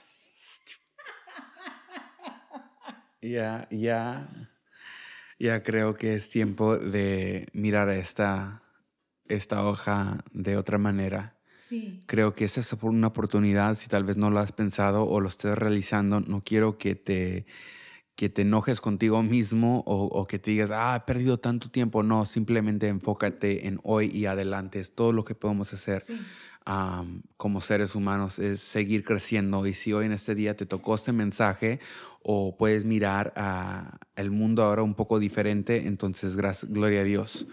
Ya, 3.20 3.66
ya, 3.70 4.28
ya 5.40 5.62
creo 5.64 5.96
que 5.96 6.14
es 6.14 6.28
tiempo 6.28 6.76
de 6.76 7.48
mirar 7.52 7.88
esta, 7.88 8.62
esta 9.26 9.66
hoja 9.66 10.22
de 10.32 10.56
otra 10.56 10.78
manera. 10.78 11.36
Sí. 11.54 12.00
Creo 12.06 12.34
que 12.34 12.44
esa 12.44 12.60
es 12.60 12.72
una 12.74 13.08
oportunidad, 13.08 13.74
si 13.74 13.88
tal 13.88 14.04
vez 14.04 14.16
no 14.16 14.30
lo 14.30 14.38
has 14.38 14.52
pensado 14.52 15.04
o 15.04 15.20
lo 15.20 15.28
estés 15.28 15.58
realizando, 15.58 16.20
no 16.20 16.44
quiero 16.44 16.78
que 16.78 16.94
te, 16.94 17.46
que 18.18 18.28
te 18.28 18.42
enojes 18.42 18.80
contigo 18.80 19.22
mismo 19.22 19.84
o, 19.86 20.06
o 20.06 20.26
que 20.26 20.40
te 20.40 20.50
digas, 20.50 20.72
ah, 20.72 20.96
he 20.96 21.06
perdido 21.06 21.38
tanto 21.38 21.70
tiempo. 21.70 22.02
No, 22.02 22.26
simplemente 22.26 22.88
enfócate 22.88 23.68
en 23.68 23.78
hoy 23.84 24.10
y 24.12 24.26
adelante. 24.26 24.80
Es 24.80 24.92
todo 24.92 25.12
lo 25.12 25.24
que 25.24 25.36
podemos 25.36 25.72
hacer 25.72 26.02
Sí. 26.02 26.18
am, 26.64 27.22
como 27.36 27.60
seres 27.60 27.94
humanos, 27.94 28.40
es 28.40 28.58
seguir 28.58 29.04
creciendo. 29.04 29.64
Y 29.68 29.72
si 29.74 29.92
hoy 29.92 30.06
en 30.06 30.10
este 30.12 30.34
día 30.34 30.56
te 30.56 30.66
tocó 30.66 30.96
este 30.96 31.12
mensaje 31.12 31.78
o 32.24 32.56
puedes 32.56 32.84
mirar 32.84 33.32
a 33.36 34.00
el 34.16 34.32
mundo 34.32 34.64
ahora 34.64 34.82
un 34.82 34.94
poco 34.96 35.20
diferente, 35.20 35.86
entonces 35.86 36.34
gracias, 36.34 36.72
gloria 36.72 37.02
a 37.02 37.04
Dios. 37.04 37.46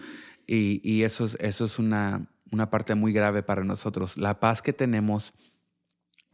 Y, 0.48 0.80
y 0.82 1.04
eso 1.04 1.26
es, 1.26 1.36
eso 1.38 1.64
es 1.64 1.78
una, 1.78 2.28
una 2.50 2.70
parte 2.70 2.96
muy 2.96 3.12
grave 3.12 3.44
para 3.44 3.62
nosotros. 3.62 4.16
La 4.16 4.40
paz 4.40 4.62
que 4.62 4.72
tenemos 4.72 5.32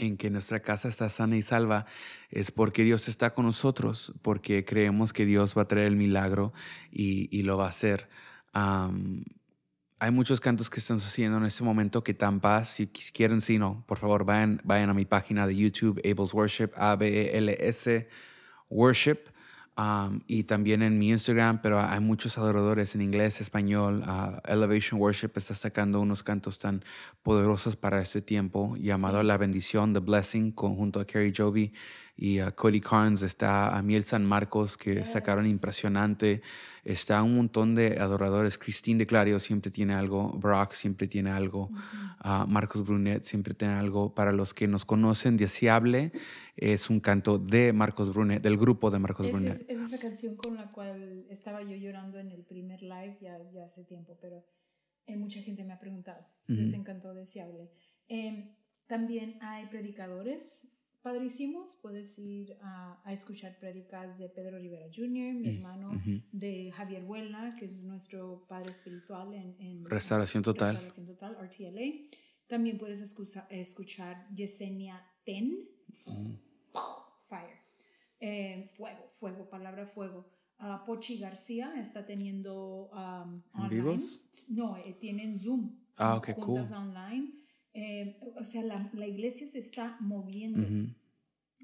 en 0.03 0.17
que 0.17 0.31
nuestra 0.31 0.61
casa 0.61 0.89
está 0.89 1.09
sana 1.09 1.37
y 1.37 1.43
salva 1.43 1.87
es 2.31 2.51
porque 2.51 2.83
Dios 2.83 3.09
está 3.09 3.35
con 3.35 3.47
nosotros, 3.47 4.13
porque 4.23 4.65
creemos 4.65 5.13
que 5.13 5.25
Dios 5.25 5.57
va 5.57 5.63
a 5.63 5.69
traer 5.69 5.87
el 5.87 5.97
milagro 5.97 6.53
y, 6.91 7.29
y 7.37 7.45
lo 7.45 7.57
va 7.57 7.67
a 7.67 7.69
hacer. 7.69 8.09
Hay 10.03 10.11
muchos 10.11 10.41
cantos 10.41 10.69
que 10.69 10.81
están 10.81 10.99
sucediendo 10.99 11.39
en 11.39 11.45
este 11.45 11.63
momento 11.63 12.03
que 12.03 12.15
dan 12.15 12.41
paz. 12.41 12.71
Si 12.71 12.89
quieren, 12.89 13.41
si 13.41 13.59
no, 13.59 13.85
por 13.87 13.99
favor, 13.99 14.25
vayan, 14.25 14.61
vayan 14.65 14.91
a 14.91 14.95
mi 14.95 15.05
página 15.05 15.47
de 15.47 15.55
YouTube, 15.55 16.01
Abel's 16.01 16.35
Worship, 16.35 16.71
A-B-E-L-S 16.75 18.09
Worship. 18.69 19.19
Um, 19.77 20.21
y 20.27 20.45
también 20.45 20.83
en 20.83 20.99
mi 20.99 21.11
Instagram, 21.11 21.61
pero 21.63 21.81
hay 21.81 22.01
muchos 22.01 22.39
adoradores 22.39 22.95
en 22.95 23.03
inglés, 23.03 23.41
español. 23.41 24.03
uh, 24.07 24.39
Elevation 24.51 25.01
Worship 25.01 25.31
está 25.37 25.55
sacando 25.55 26.01
unos 26.01 26.23
cantos 26.23 26.59
tan 26.59 26.85
poderosos 27.23 27.77
para 27.77 28.01
este 28.01 28.21
tiempo, 28.23 28.77
llamado 28.77 29.23
La 29.23 29.37
Bendición, 29.39 29.93
The 29.93 30.01
Blessing, 30.01 30.53
conjunto 30.53 31.01
a 31.01 31.07
Kerry 31.07 31.33
Joby 31.37 31.73
y 32.23 32.39
a 32.39 32.53
Cody 32.53 32.81
Carnes. 32.81 33.23
Está 33.23 33.77
Amiel 33.77 34.05
San 34.05 34.25
Marcos, 34.25 34.77
que 34.77 35.05
sacaron 35.05 35.45
impresionante. 35.45 36.41
Está 36.85 37.21
un 37.25 37.35
montón 37.35 37.75
de 37.75 37.99
adoradores. 37.99 38.59
Christine 38.59 38.99
de 39.01 39.07
Clario 39.09 39.41
siempre 39.41 39.73
tiene 39.73 39.95
algo. 39.95 40.31
Brock 40.39 40.73
siempre 40.75 41.09
tiene 41.09 41.31
algo. 41.33 41.69
ah, 42.21 42.47
Marcos 42.49 42.85
Brunet 42.87 43.25
siempre 43.25 43.55
tiene 43.55 43.75
algo. 43.75 44.15
Para 44.15 44.31
los 44.31 44.55
que 44.55 44.69
nos 44.69 44.85
conocen, 44.85 45.37
Deseable 45.37 46.13
es 46.55 46.91
un 46.91 47.01
canto 47.01 47.41
de 47.41 47.73
Marcos 47.73 48.15
Brunet, 48.15 48.41
del 48.41 48.57
grupo 48.57 48.93
de 48.93 49.01
Marcos 49.01 49.27
Esa 49.27 49.37
Brunet. 49.37 49.55
es, 49.55 49.65
es 49.69 49.81
esa 49.81 49.99
canción 49.99 50.37
con 50.37 50.55
la 50.55 50.71
cual 50.71 51.27
estaba 51.29 51.61
yo 51.63 51.75
llorando 51.75 52.21
en 52.21 52.31
el 52.31 52.45
primer 52.45 52.85
live 52.85 53.19
ya, 53.21 53.37
ya 53.53 53.65
hace 53.65 53.83
tiempo, 53.83 54.17
pero 54.23 54.45
eh, 55.07 55.17
mucha 55.17 55.41
gente 55.41 55.65
me 55.65 55.73
ha 55.73 55.81
preguntado. 55.81 56.25
Les 56.47 56.73
encantó 56.73 57.15
Deseable. 57.15 57.73
Eh, 58.07 58.55
también 58.87 59.39
hay 59.43 59.67
predicadores 59.67 60.72
padrísimos. 61.03 61.77
Puedes 61.83 62.19
ir 62.19 62.57
a, 62.63 63.01
a 63.05 63.13
escuchar 63.13 63.59
predicas 63.59 64.19
de 64.19 64.29
Pedro 64.29 64.59
Rivera 64.59 64.87
Jr., 64.95 65.35
mi 65.35 65.57
hermano, 65.57 65.91
de 66.33 66.71
Javier 66.73 67.05
Huelna, 67.05 67.51
que 67.59 67.67
es 67.67 67.83
nuestro 67.83 68.47
padre 68.49 68.71
espiritual 68.71 69.35
en, 69.35 69.57
en 69.61 69.85
Restauración 69.85 70.43
Total. 70.43 70.75
Restauración 70.77 71.07
Total, 71.07 71.37
RTLA. 71.41 72.09
También 72.47 72.79
puedes 72.79 73.01
escucha- 73.01 73.47
escuchar 73.51 74.27
Yesenia 74.35 75.05
Ten. 75.25 75.69
Fire. 77.29 77.59
Eh, 78.21 78.69
fuego, 78.77 79.09
fuego, 79.09 79.49
palabra 79.51 79.87
fuego. 79.87 80.27
Ah, 80.59 80.85
Pochi 80.87 81.19
García 81.19 81.75
está 81.81 82.07
teniendo 82.07 82.89
um, 82.93 83.43
¿En 83.55 83.61
online. 83.61 83.69
vivos? 83.75 84.23
No, 84.49 84.77
eh, 84.77 84.97
tienen 85.01 85.37
Zoom. 85.37 85.77
Ah, 85.97 86.17
ok, 86.17 86.35
juntas 86.35 86.69
cool. 86.73 86.79
online. 86.89 87.33
Eh, 87.75 88.19
o 88.37 88.45
sea, 88.45 88.63
la, 88.63 88.91
la 88.95 89.07
iglesia 89.07 89.47
se 89.49 89.59
está 89.59 89.97
moviendo. 90.01 90.67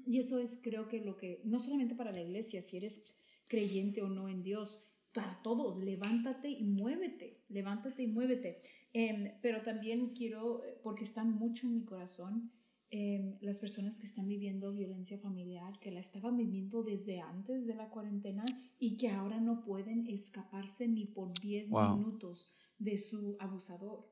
Y 0.05 0.17
eso 0.19 0.39
es, 0.39 0.59
creo 0.63 0.87
que 0.87 1.01
lo 1.01 1.17
que, 1.17 1.41
no 1.43 1.59
solamente 1.59 1.93
para 1.95 2.11
la 2.11 2.21
iglesia, 2.21 2.61
si 2.61 2.77
eres 2.77 3.05
creyente 3.47 4.01
o 4.01 4.07
no 4.09 4.27
en 4.29 4.41
Dios, 4.43 4.83
para 5.13 5.41
todos, 5.41 5.77
levántate 5.79 6.49
y 6.49 6.63
muévete, 6.63 7.41
levántate 7.49 8.03
y 8.03 8.07
muévete. 8.07 8.61
Em, 8.93 9.33
pero 9.41 9.61
también 9.61 10.09
quiero, 10.13 10.61
porque 10.83 11.03
están 11.03 11.31
mucho 11.33 11.67
en 11.67 11.73
mi 11.75 11.83
corazón, 11.83 12.51
em, 12.91 13.37
las 13.41 13.59
personas 13.59 13.99
que 13.99 14.05
están 14.07 14.27
viviendo 14.27 14.71
violencia 14.73 15.17
familiar, 15.19 15.79
que 15.79 15.91
la 15.91 15.99
estaban 15.99 16.37
viviendo 16.37 16.81
desde 16.83 17.19
antes 17.21 17.67
de 17.67 17.75
la 17.75 17.89
cuarentena 17.89 18.45
y 18.79 18.97
que 18.97 19.09
ahora 19.09 19.39
no 19.39 19.61
pueden 19.63 20.07
escaparse 20.07 20.87
ni 20.87 21.05
por 21.05 21.31
10 21.39 21.69
Wow. 21.69 21.97
minutos 21.97 22.51
de 22.79 22.97
su 22.97 23.35
abusador. 23.39 24.08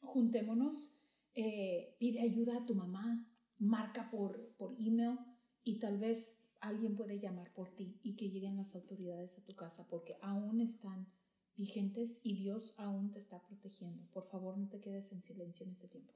juntémonos. 0.00 0.94
eh, 1.40 1.94
pide 2.00 2.20
ayuda 2.20 2.56
a 2.56 2.66
tu 2.66 2.74
mamá, 2.74 3.24
marca 3.58 4.10
por, 4.10 4.56
por 4.56 4.74
email 4.80 5.18
y 5.62 5.78
tal 5.78 5.96
vez 5.98 6.50
alguien 6.60 6.96
puede 6.96 7.20
llamar 7.20 7.52
por 7.54 7.76
ti 7.76 8.00
y 8.02 8.16
que 8.16 8.28
lleguen 8.28 8.56
las 8.56 8.74
autoridades 8.74 9.38
a 9.38 9.44
tu 9.44 9.54
casa 9.54 9.86
porque 9.88 10.16
aún 10.20 10.60
están 10.60 11.06
vigentes 11.58 12.20
y 12.22 12.34
Dios 12.34 12.74
aún 12.78 13.10
te 13.10 13.18
está 13.18 13.42
protegiendo. 13.42 14.02
Por 14.12 14.26
favor, 14.26 14.56
no 14.56 14.68
te 14.68 14.80
quedes 14.80 15.12
en 15.12 15.20
silencio 15.20 15.66
en 15.66 15.72
este 15.72 15.88
tiempo. 15.88 16.12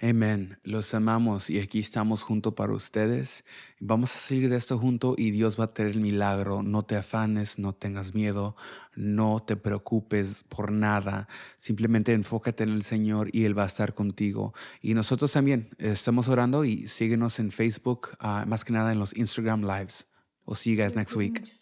Amén. 0.00 0.58
Los 0.64 0.94
amamos 0.94 1.48
y 1.48 1.60
aquí 1.60 1.78
estamos 1.78 2.24
junto 2.24 2.56
para 2.56 2.72
ustedes. 2.72 3.44
Vamos 3.78 4.14
a 4.16 4.18
salir 4.18 4.48
de 4.50 4.56
esto 4.56 4.76
junto 4.78 5.14
y 5.16 5.30
Dios 5.30 5.60
va 5.60 5.64
a 5.64 5.68
tener 5.68 5.92
el 5.92 6.00
milagro. 6.00 6.62
No 6.62 6.84
te 6.84 6.96
afanes, 6.96 7.58
no 7.58 7.72
tengas 7.72 8.12
miedo, 8.12 8.56
no 8.96 9.44
te 9.46 9.56
preocupes 9.56 10.44
por 10.48 10.72
nada. 10.72 11.28
Simplemente 11.56 12.12
enfócate 12.14 12.64
en 12.64 12.70
el 12.70 12.82
Señor 12.82 13.28
y 13.32 13.44
Él 13.44 13.56
va 13.56 13.62
a 13.62 13.66
estar 13.66 13.94
contigo. 13.94 14.54
Y 14.80 14.94
nosotros 14.94 15.30
también 15.32 15.70
estamos 15.78 16.28
orando 16.28 16.64
y 16.64 16.88
síguenos 16.88 17.38
en 17.38 17.52
Facebook, 17.52 18.08
ah, 18.18 18.44
más 18.48 18.64
que 18.64 18.72
nada 18.72 18.90
en 18.90 18.98
los 18.98 19.16
Instagram 19.16 19.62
Lives. 19.62 20.08
We'll 20.46 20.56
see 20.56 20.74
you 20.74 20.82
guys 20.82 20.96
next 20.96 21.14
week. 21.14 21.61